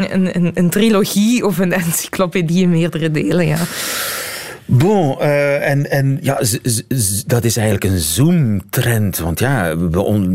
Een, 0.10 0.36
een, 0.36 0.52
een, 0.54 0.70
trilogie 0.70 1.46
of 1.46 1.58
een 1.58 1.74
encyclopedie 1.84 2.62
in 2.62 2.70
meerdere 2.70 3.12
delen, 3.12 3.48
ja. 3.48 3.58
Bon, 4.74 5.16
uh, 5.20 5.70
en, 5.70 5.92
en 5.92 6.18
ja, 6.22 6.42
dat 7.26 7.44
is 7.44 7.58
eigenlijk 7.58 7.94
een 7.94 8.00
Zoom-trend. 8.00 9.18
Want 9.18 9.40
ja, 9.40 9.76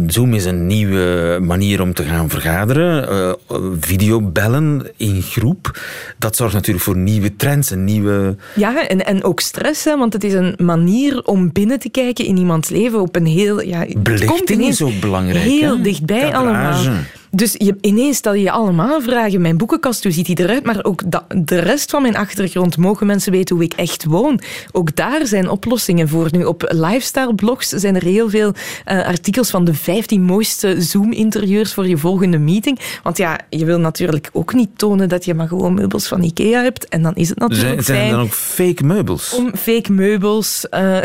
Zoom 0.06 0.34
is 0.34 0.44
een 0.44 0.66
nieuwe 0.66 1.38
manier 1.42 1.80
om 1.80 1.94
te 1.94 2.02
gaan 2.02 2.28
vergaderen. 2.28 3.08
Uh, 3.50 3.56
videobellen 3.80 4.90
in 4.96 5.22
groep. 5.22 5.80
Dat 6.18 6.36
zorgt 6.36 6.54
natuurlijk 6.54 6.84
voor 6.84 6.96
nieuwe 6.96 7.36
trends, 7.36 7.70
een 7.70 7.84
nieuwe... 7.84 8.36
Ja, 8.54 8.88
en, 8.88 9.06
en 9.06 9.24
ook 9.24 9.40
stress, 9.40 9.84
hè, 9.84 9.98
want 9.98 10.12
het 10.12 10.24
is 10.24 10.32
een 10.32 10.54
manier 10.58 11.22
om 11.22 11.52
binnen 11.52 11.78
te 11.78 11.90
kijken 11.90 12.24
in 12.24 12.36
iemands 12.36 12.68
leven 12.68 13.00
op 13.00 13.16
een 13.16 13.26
heel... 13.26 13.62
Ja, 13.62 13.86
Belichting 13.98 14.64
is 14.64 14.82
ook 14.82 15.00
belangrijk. 15.00 15.44
Heel 15.44 15.76
hè? 15.76 15.82
dichtbij 15.82 16.30
Kadrage. 16.30 16.38
allemaal. 16.38 17.04
Dus 17.36 17.54
je, 17.58 17.76
ineens 17.80 18.16
stel 18.16 18.34
je 18.34 18.42
je 18.42 18.50
allemaal 18.50 19.00
vragen. 19.00 19.40
Mijn 19.40 19.56
boekenkast, 19.56 20.02
hoe 20.02 20.12
ziet 20.12 20.26
die 20.26 20.40
eruit? 20.40 20.64
Maar 20.64 20.84
ook 20.84 21.02
de 21.34 21.58
rest 21.58 21.90
van 21.90 22.02
mijn 22.02 22.16
achtergrond. 22.16 22.76
Mogen 22.76 23.06
mensen 23.06 23.32
weten 23.32 23.56
hoe 23.56 23.64
ik 23.64 23.72
echt 23.72 24.04
woon? 24.04 24.40
Ook 24.72 24.96
daar 24.96 25.26
zijn 25.26 25.50
oplossingen 25.50 26.08
voor. 26.08 26.28
Nu, 26.30 26.44
op 26.44 26.64
lifestyle-blogs 26.68 27.68
zijn 27.68 27.94
er 27.94 28.02
heel 28.02 28.30
veel 28.30 28.52
uh, 28.86 29.06
artikels 29.06 29.50
van 29.50 29.64
de 29.64 29.74
15 29.74 30.22
mooiste 30.22 30.80
Zoom-interieurs 30.82 31.74
voor 31.74 31.88
je 31.88 31.96
volgende 31.96 32.38
meeting. 32.38 32.78
Want 33.02 33.16
ja, 33.16 33.38
je 33.50 33.64
wil 33.64 33.78
natuurlijk 33.78 34.30
ook 34.32 34.54
niet 34.54 34.70
tonen 34.76 35.08
dat 35.08 35.24
je 35.24 35.34
maar 35.34 35.48
gewoon 35.48 35.74
meubels 35.74 36.08
van 36.08 36.22
Ikea 36.22 36.62
hebt. 36.62 36.88
En 36.88 37.02
dan 37.02 37.14
is 37.14 37.28
het 37.28 37.38
natuurlijk 37.38 37.82
zijn, 37.82 37.84
zijn 37.84 38.04
er 38.04 38.16
dan 38.16 38.20
ook 38.20 38.32
fake 38.32 38.84
meubels? 38.84 39.34
Om 39.34 39.56
fake 39.56 39.92
meubels 39.92 40.66
uh, 40.70 40.98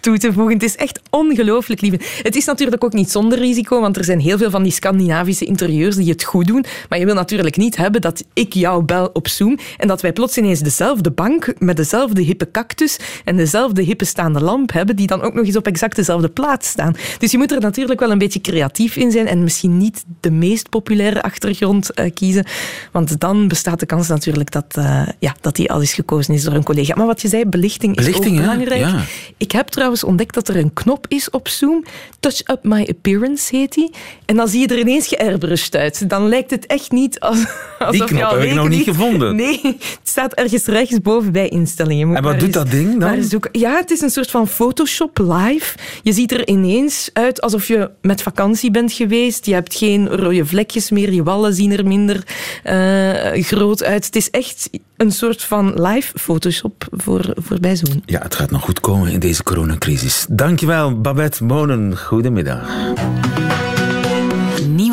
toe 0.00 0.18
te 0.18 0.32
voegen. 0.32 0.54
Het 0.54 0.62
is 0.62 0.76
echt 0.76 1.00
ongelooflijk 1.10 1.80
lief. 1.80 2.20
Het 2.22 2.36
is 2.36 2.44
natuurlijk 2.44 2.84
ook 2.84 2.92
niet 2.92 3.10
zonder 3.10 3.38
risico, 3.38 3.80
want 3.80 3.96
er 3.96 4.04
zijn 4.04 4.20
heel 4.20 4.38
veel 4.38 4.50
van 4.50 4.62
die 4.62 4.72
Scandinavische 4.72 5.16
interieurs 5.26 5.96
die 5.96 6.10
het 6.10 6.24
goed 6.24 6.46
doen. 6.46 6.64
Maar 6.88 6.98
je 6.98 7.04
wil 7.04 7.14
natuurlijk 7.14 7.56
niet 7.56 7.76
hebben 7.76 8.00
dat 8.00 8.24
ik 8.32 8.52
jou 8.52 8.82
bel 8.82 9.10
op 9.12 9.28
Zoom 9.28 9.58
en 9.76 9.88
dat 9.88 10.00
wij 10.00 10.12
plots 10.12 10.38
ineens 10.38 10.60
dezelfde 10.60 11.10
bank 11.10 11.54
met 11.58 11.76
dezelfde 11.76 12.22
hippe 12.22 12.50
cactus 12.50 12.98
en 13.24 13.36
dezelfde 13.36 13.82
hippe 13.82 14.04
staande 14.04 14.40
lamp 14.40 14.72
hebben, 14.72 14.96
die 14.96 15.06
dan 15.06 15.22
ook 15.22 15.34
nog 15.34 15.46
eens 15.46 15.56
op 15.56 15.66
exact 15.66 15.96
dezelfde 15.96 16.28
plaats 16.28 16.68
staan. 16.68 16.96
Dus 17.18 17.30
je 17.30 17.38
moet 17.38 17.52
er 17.52 17.60
natuurlijk 17.60 18.00
wel 18.00 18.10
een 18.10 18.18
beetje 18.18 18.40
creatief 18.40 18.96
in 18.96 19.10
zijn 19.10 19.26
en 19.26 19.42
misschien 19.42 19.76
niet 19.78 20.04
de 20.20 20.30
meest 20.30 20.68
populaire 20.68 21.22
achtergrond 21.22 21.90
uh, 21.94 22.10
kiezen, 22.14 22.46
want 22.92 23.20
dan 23.20 23.48
bestaat 23.48 23.80
de 23.80 23.86
kans 23.86 24.08
natuurlijk 24.08 24.50
dat, 24.50 24.74
uh, 24.78 25.02
ja, 25.18 25.36
dat 25.40 25.56
die 25.56 25.72
al 25.72 25.80
eens 25.80 25.94
gekozen 25.94 26.34
is 26.34 26.42
door 26.42 26.54
een 26.54 26.64
collega. 26.64 26.94
Maar 26.94 27.06
wat 27.06 27.22
je 27.22 27.28
zei, 27.28 27.44
belichting 27.44 27.96
is 27.96 28.04
belichting, 28.04 28.36
ook 28.36 28.42
belangrijk. 28.42 28.80
Ja. 28.80 29.04
Ik 29.36 29.52
heb 29.52 29.68
trouwens 29.68 30.04
ontdekt 30.04 30.34
dat 30.34 30.48
er 30.48 30.56
een 30.56 30.72
knop 30.72 31.06
is 31.08 31.30
op 31.30 31.48
Zoom, 31.48 31.84
Touch 32.20 32.40
Up 32.50 32.58
My 32.62 32.86
Appearance 32.88 33.56
heet 33.56 33.74
die, 33.74 33.90
en 34.24 34.36
dan 34.36 34.48
zie 34.48 34.60
je 34.60 34.66
er 34.66 34.78
ineens 34.78 35.07
geairbrushed 35.08 35.76
uit. 35.76 36.10
Dan 36.10 36.28
lijkt 36.28 36.50
het 36.50 36.66
echt 36.66 36.90
niet 36.90 37.20
als, 37.20 37.46
alsof 37.78 37.90
die 37.90 38.04
knop 38.04 38.30
heb 38.30 38.42
ik 38.42 38.54
nog 38.54 38.68
niet 38.68 38.84
gevonden. 38.84 39.36
Nee, 39.36 39.60
het 39.62 39.98
staat 40.02 40.34
ergens 40.34 40.64
rechtsboven 40.64 41.32
bij 41.32 41.48
instellingen. 41.48 42.16
En 42.16 42.22
wat 42.22 42.40
doet 42.40 42.52
dat 42.52 42.70
ding 42.70 43.00
dan? 43.00 43.40
Ja, 43.52 43.76
het 43.76 43.90
is 43.90 44.00
een 44.00 44.10
soort 44.10 44.30
van 44.30 44.48
Photoshop 44.48 45.18
live. 45.18 45.76
Je 46.02 46.12
ziet 46.12 46.32
er 46.32 46.48
ineens 46.48 47.10
uit 47.12 47.40
alsof 47.40 47.68
je 47.68 47.90
met 48.02 48.22
vakantie 48.22 48.70
bent 48.70 48.92
geweest. 48.92 49.46
Je 49.46 49.54
hebt 49.54 49.74
geen 49.74 50.08
rode 50.08 50.46
vlekjes 50.46 50.90
meer. 50.90 51.12
Je 51.12 51.22
wallen 51.22 51.54
zien 51.54 51.72
er 51.72 51.86
minder 51.86 52.22
uh, 52.64 53.44
groot 53.44 53.84
uit. 53.84 54.06
Het 54.06 54.16
is 54.16 54.30
echt 54.30 54.70
een 54.96 55.12
soort 55.12 55.42
van 55.42 55.82
live 55.82 56.18
Photoshop 56.18 56.86
voor, 56.90 57.34
voor 57.34 57.60
bij 57.60 57.76
Zoom. 57.76 58.02
Ja, 58.06 58.22
het 58.22 58.34
gaat 58.34 58.50
nog 58.50 58.62
goed 58.62 58.80
komen 58.80 59.10
in 59.10 59.20
deze 59.20 59.42
coronacrisis. 59.42 60.26
Dankjewel, 60.28 61.00
Babette 61.00 61.44
Monen. 61.44 61.98
Goedemiddag. 61.98 62.68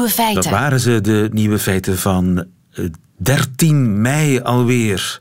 Nieuwe 0.06 0.24
feiten. 0.24 0.52
Dat 0.52 0.60
waren 0.60 0.80
ze, 0.80 1.02
de 1.02 1.30
nieuwe 1.32 1.60
feiten 1.60 1.98
van 1.98 2.46
13 3.18 4.02
mei 4.02 4.42
alweer. 4.42 5.20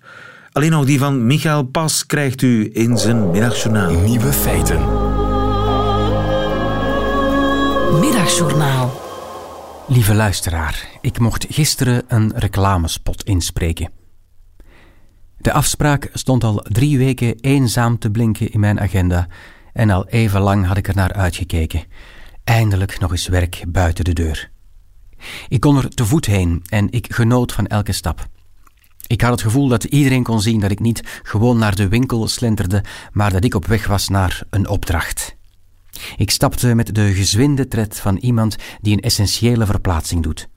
Alleen 0.53 0.70
nog 0.70 0.85
die 0.85 0.99
van 0.99 1.27
Michael 1.27 1.62
Pas 1.62 2.07
krijgt 2.07 2.42
u 2.42 2.70
in 2.73 2.99
zijn 2.99 3.31
middagjournaal. 3.31 3.90
Nieuwe 3.90 4.33
feiten. 4.33 4.79
Middagjournaal. 8.01 9.01
Lieve 9.88 10.14
luisteraar, 10.14 10.88
ik 11.01 11.18
mocht 11.18 11.47
gisteren 11.49 12.03
een 12.09 12.33
reclamespot 12.37 13.23
inspreken. 13.23 13.90
De 15.38 15.53
afspraak 15.53 16.11
stond 16.12 16.44
al 16.44 16.64
drie 16.68 16.99
weken 16.99 17.40
eenzaam 17.40 17.99
te 17.99 18.11
blinken 18.11 18.53
in 18.53 18.61
mijn 18.61 18.81
agenda 18.81 19.27
en 19.73 19.90
al 19.90 20.07
even 20.07 20.40
lang 20.40 20.66
had 20.66 20.77
ik 20.77 20.88
er 20.88 20.97
naar 20.97 21.12
uitgekeken. 21.12 21.85
Eindelijk 22.44 23.01
nog 23.01 23.11
eens 23.11 23.29
werk 23.29 23.64
buiten 23.68 24.05
de 24.05 24.12
deur. 24.12 24.53
Ik 25.49 25.61
kon 25.61 25.77
er 25.77 25.89
te 25.89 26.07
voet 26.07 26.27
heen 26.27 26.63
en 26.69 26.91
ik 26.91 27.15
genoot 27.15 27.53
van 27.53 27.67
elke 27.67 27.93
stap. 27.93 28.27
Ik 29.07 29.21
had 29.21 29.31
het 29.31 29.43
gevoel 29.43 29.69
dat 29.69 29.85
iedereen 29.85 30.23
kon 30.23 30.41
zien 30.41 30.61
dat 30.61 30.71
ik 30.71 30.81
niet 30.81 31.21
gewoon 31.23 31.59
naar 31.59 31.75
de 31.75 31.89
winkel 31.89 32.29
slenterde, 32.29 32.85
maar 33.13 33.33
dat 33.33 33.45
ik 33.45 33.55
op 33.55 33.67
weg 33.67 33.87
was 33.87 34.09
naar 34.09 34.43
een 34.51 34.69
opdracht. 34.69 35.37
Ik 36.17 36.31
stapte 36.31 36.75
met 36.75 36.95
de 36.95 37.13
gezwinde 37.13 37.69
tred 37.69 38.01
van 38.01 38.17
iemand 38.17 38.57
die 38.81 38.93
een 38.93 39.03
essentiële 39.03 39.67
verplaatsing 39.67 40.23
doet. 40.23 40.49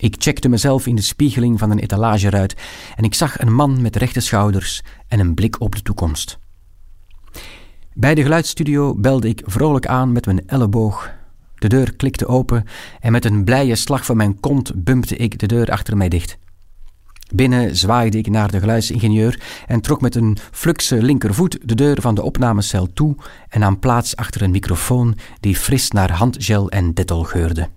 Ik 0.00 0.14
checkte 0.18 0.48
mezelf 0.48 0.86
in 0.86 0.96
de 0.96 1.02
spiegeling 1.02 1.58
van 1.58 1.70
een 1.70 1.78
etalageruit 1.78 2.54
en 2.96 3.04
ik 3.04 3.14
zag 3.14 3.40
een 3.40 3.54
man 3.54 3.82
met 3.82 3.96
rechte 3.96 4.20
schouders 4.20 4.82
en 5.08 5.20
een 5.20 5.34
blik 5.34 5.60
op 5.60 5.74
de 5.74 5.82
toekomst. 5.82 6.38
Bij 7.92 8.14
de 8.14 8.22
geluidsstudio 8.22 8.94
belde 8.94 9.28
ik 9.28 9.42
vrolijk 9.44 9.86
aan 9.86 10.12
met 10.12 10.26
mijn 10.26 10.46
elleboog. 10.46 11.12
De 11.64 11.70
deur 11.70 11.96
klikte 11.96 12.26
open 12.26 12.64
en 13.00 13.12
met 13.12 13.24
een 13.24 13.44
blije 13.44 13.74
slag 13.74 14.04
van 14.04 14.16
mijn 14.16 14.40
kont 14.40 14.84
bumpte 14.84 15.16
ik 15.16 15.38
de 15.38 15.46
deur 15.46 15.70
achter 15.70 15.96
mij 15.96 16.08
dicht. 16.08 16.38
Binnen 17.34 17.76
zwaaide 17.76 18.18
ik 18.18 18.28
naar 18.28 18.50
de 18.50 18.58
geluidsingenieur 18.58 19.40
en 19.66 19.80
trok 19.80 20.00
met 20.00 20.14
een 20.14 20.36
flukse 20.50 21.02
linkervoet 21.02 21.58
de 21.62 21.74
deur 21.74 22.00
van 22.00 22.14
de 22.14 22.22
opnamecel 22.22 22.92
toe 22.92 23.16
en 23.48 23.60
nam 23.60 23.78
plaats 23.78 24.16
achter 24.16 24.42
een 24.42 24.50
microfoon 24.50 25.18
die 25.40 25.56
fris 25.56 25.90
naar 25.90 26.12
handgel 26.12 26.70
en 26.70 26.94
dettel 26.94 27.22
geurde. 27.22 27.68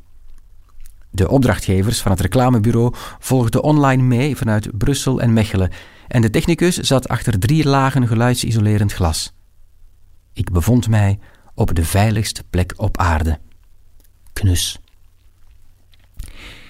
De 1.09 1.29
opdrachtgevers 1.29 2.01
van 2.01 2.11
het 2.11 2.21
reclamebureau 2.21 2.93
volgden 3.19 3.63
online 3.63 4.03
mee 4.03 4.37
vanuit 4.37 4.77
Brussel 4.77 5.21
en 5.21 5.33
Mechelen 5.33 5.71
en 6.07 6.21
de 6.21 6.29
technicus 6.29 6.77
zat 6.77 7.07
achter 7.07 7.39
drie 7.39 7.67
lagen 7.67 8.07
geluidsisolerend 8.07 8.93
glas. 8.93 9.33
Ik 10.33 10.51
bevond 10.51 10.89
mij 10.89 11.19
op 11.55 11.75
de 11.75 11.85
veiligste 11.85 12.43
plek 12.49 12.73
op 12.75 12.97
aarde. 12.97 13.39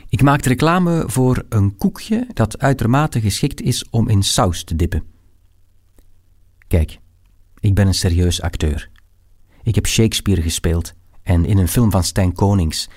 Ik 0.09 0.21
maakte 0.21 0.49
reclame 0.49 1.03
voor 1.07 1.45
een 1.49 1.77
koekje 1.77 2.27
dat 2.33 2.59
uitermate 2.59 3.21
geschikt 3.21 3.61
is 3.61 3.89
om 3.89 4.09
in 4.09 4.23
saus 4.23 4.63
te 4.63 4.75
dippen. 4.75 5.03
Kijk, 6.67 6.99
ik 7.59 7.73
ben 7.73 7.87
een 7.87 7.93
serieus 7.93 8.41
acteur. 8.41 8.89
Ik 9.63 9.75
heb 9.75 9.87
Shakespeare 9.87 10.41
gespeeld 10.41 10.93
en 11.23 11.45
in 11.45 11.57
een 11.57 11.67
film 11.67 11.91
van 11.91 12.03
Stijn 12.03 12.33
Konings. 12.33 12.89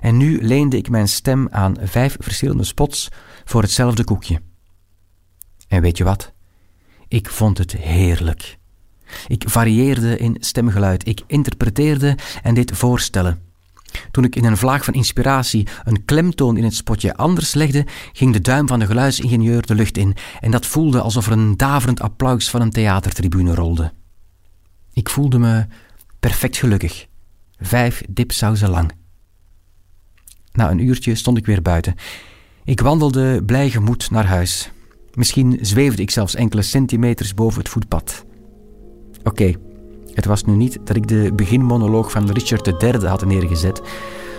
En 0.00 0.16
nu 0.16 0.42
leende 0.42 0.76
ik 0.76 0.90
mijn 0.90 1.08
stem 1.08 1.48
aan 1.50 1.76
vijf 1.80 2.16
verschillende 2.20 2.64
spots 2.64 3.08
voor 3.44 3.62
hetzelfde 3.62 4.04
koekje. 4.04 4.40
En 5.68 5.82
weet 5.82 5.96
je 5.96 6.04
wat? 6.04 6.32
Ik 7.08 7.28
vond 7.28 7.58
het 7.58 7.72
heerlijk. 7.72 8.58
Ik 9.26 9.44
varieerde 9.48 10.16
in 10.16 10.36
stemgeluid, 10.40 11.06
ik 11.06 11.22
interpreteerde 11.26 12.16
en 12.42 12.54
deed 12.54 12.72
voorstellen. 12.72 13.47
Toen 14.10 14.24
ik 14.24 14.36
in 14.36 14.44
een 14.44 14.56
vlaag 14.56 14.84
van 14.84 14.94
inspiratie 14.94 15.66
een 15.84 16.04
klemtoon 16.04 16.56
in 16.56 16.64
het 16.64 16.74
spotje 16.74 17.16
anders 17.16 17.54
legde, 17.54 17.86
ging 18.12 18.32
de 18.32 18.40
duim 18.40 18.68
van 18.68 18.78
de 18.78 18.86
geluidsingenieur 18.86 19.66
de 19.66 19.74
lucht 19.74 19.96
in 19.96 20.16
en 20.40 20.50
dat 20.50 20.66
voelde 20.66 21.00
alsof 21.00 21.26
er 21.26 21.32
een 21.32 21.56
daverend 21.56 22.00
applaus 22.00 22.50
van 22.50 22.60
een 22.60 22.70
theatertribune 22.70 23.54
rolde. 23.54 23.92
Ik 24.92 25.08
voelde 25.08 25.38
me 25.38 25.66
perfect 26.20 26.56
gelukkig, 26.56 27.06
vijf 27.60 28.02
dipsauzen 28.08 28.70
lang. 28.70 28.92
Na 30.52 30.70
een 30.70 30.86
uurtje 30.86 31.14
stond 31.14 31.38
ik 31.38 31.46
weer 31.46 31.62
buiten. 31.62 31.94
Ik 32.64 32.80
wandelde 32.80 33.44
blij 33.44 33.70
gemoed 33.70 34.10
naar 34.10 34.26
huis. 34.26 34.70
Misschien 35.14 35.58
zweefde 35.60 36.02
ik 36.02 36.10
zelfs 36.10 36.34
enkele 36.34 36.62
centimeters 36.62 37.34
boven 37.34 37.58
het 37.58 37.68
voetpad. 37.68 38.24
Oké, 39.22 39.54
het 40.18 40.26
was 40.26 40.44
nu 40.44 40.54
niet 40.54 40.78
dat 40.84 40.96
ik 40.96 41.08
de 41.08 41.32
beginmonoloog 41.34 42.10
van 42.10 42.30
Richard 42.30 42.82
III 42.82 43.06
had 43.06 43.24
neergezet, 43.24 43.82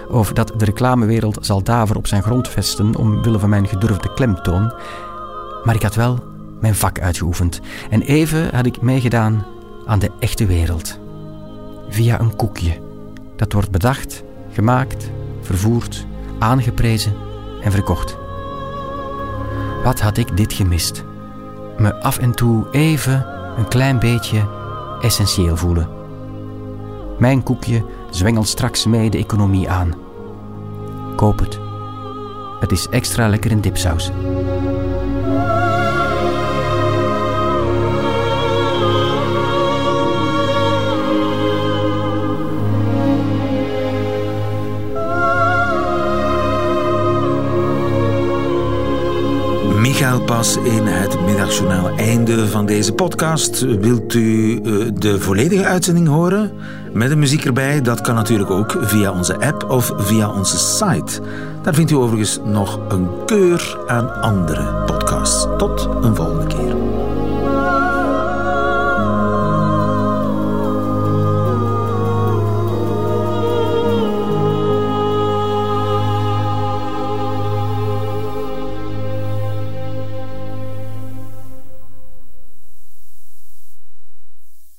of 0.09 0.33
dat 0.33 0.53
de 0.57 0.65
reclamewereld 0.65 1.37
zal 1.41 1.63
daver 1.63 1.95
op 1.95 2.07
zijn 2.07 2.23
grond 2.23 2.47
vesten 2.47 2.95
omwille 2.95 3.39
van 3.39 3.49
mijn 3.49 3.67
gedurfde 3.67 4.13
klemtoon, 4.13 4.73
maar 5.63 5.75
ik 5.75 5.81
had 5.81 5.95
wel 5.95 6.19
mijn 6.59 6.75
vak 6.75 6.99
uitgeoefend 6.99 7.59
en 7.89 8.01
even 8.01 8.55
had 8.55 8.65
ik 8.65 8.81
meegedaan 8.81 9.45
aan 9.85 9.99
de 9.99 10.11
echte 10.19 10.45
wereld. 10.45 10.99
Via 11.89 12.19
een 12.19 12.35
koekje. 12.35 12.77
Dat 13.35 13.53
wordt 13.53 13.71
bedacht, 13.71 14.23
gemaakt, 14.51 15.09
vervoerd, 15.41 16.05
aangeprezen 16.39 17.13
en 17.63 17.71
verkocht. 17.71 18.17
Wat 19.83 19.99
had 19.99 20.17
ik 20.17 20.37
dit 20.37 20.53
gemist? 20.53 21.03
Me 21.77 21.93
af 22.01 22.17
en 22.17 22.31
toe 22.31 22.67
even 22.71 23.25
een 23.57 23.67
klein 23.67 23.99
beetje 23.99 24.58
essentieel 25.01 25.57
voelen. 25.57 25.89
Mijn 27.17 27.43
koekje 27.43 27.85
zwengelt 28.09 28.47
straks 28.47 28.85
mee 28.85 29.09
de 29.09 29.17
economie 29.17 29.69
aan. 29.69 29.93
Koop 31.15 31.39
het. 31.39 31.59
Het 32.59 32.71
is 32.71 32.87
extra 32.89 33.27
lekker 33.27 33.51
in 33.51 33.61
dipsaus. 33.61 34.11
Michael 49.79 50.21
pas 50.21 50.57
in 50.57 50.85
het 50.85 51.08
middagjournaal. 51.29 51.89
Einde 51.89 52.47
van 52.47 52.65
deze 52.65 52.93
podcast. 52.93 53.59
Wilt 53.59 54.13
u 54.13 54.55
eh, 54.55 54.71
de 54.93 55.19
volledige 55.19 55.65
uitzending 55.65 56.07
horen? 56.07 56.51
Met 56.93 57.09
de 57.09 57.15
muziek 57.15 57.45
erbij? 57.45 57.81
Dat 57.81 58.01
kan 58.01 58.15
natuurlijk 58.15 58.49
ook 58.49 58.77
via 58.81 59.11
onze 59.11 59.39
app 59.39 59.69
of 59.69 59.93
via 59.97 60.33
onze 60.33 60.57
site. 60.57 61.21
Daar 61.61 61.73
vindt 61.73 61.91
u 61.91 61.95
overigens 61.95 62.39
nog 62.45 62.79
een 62.89 63.07
keur 63.25 63.77
aan 63.87 64.21
andere 64.21 64.83
podcasts. 64.85 65.47
Tot 65.57 65.89
een 66.01 66.15
volgende 66.15 66.47
keer. 66.47 66.78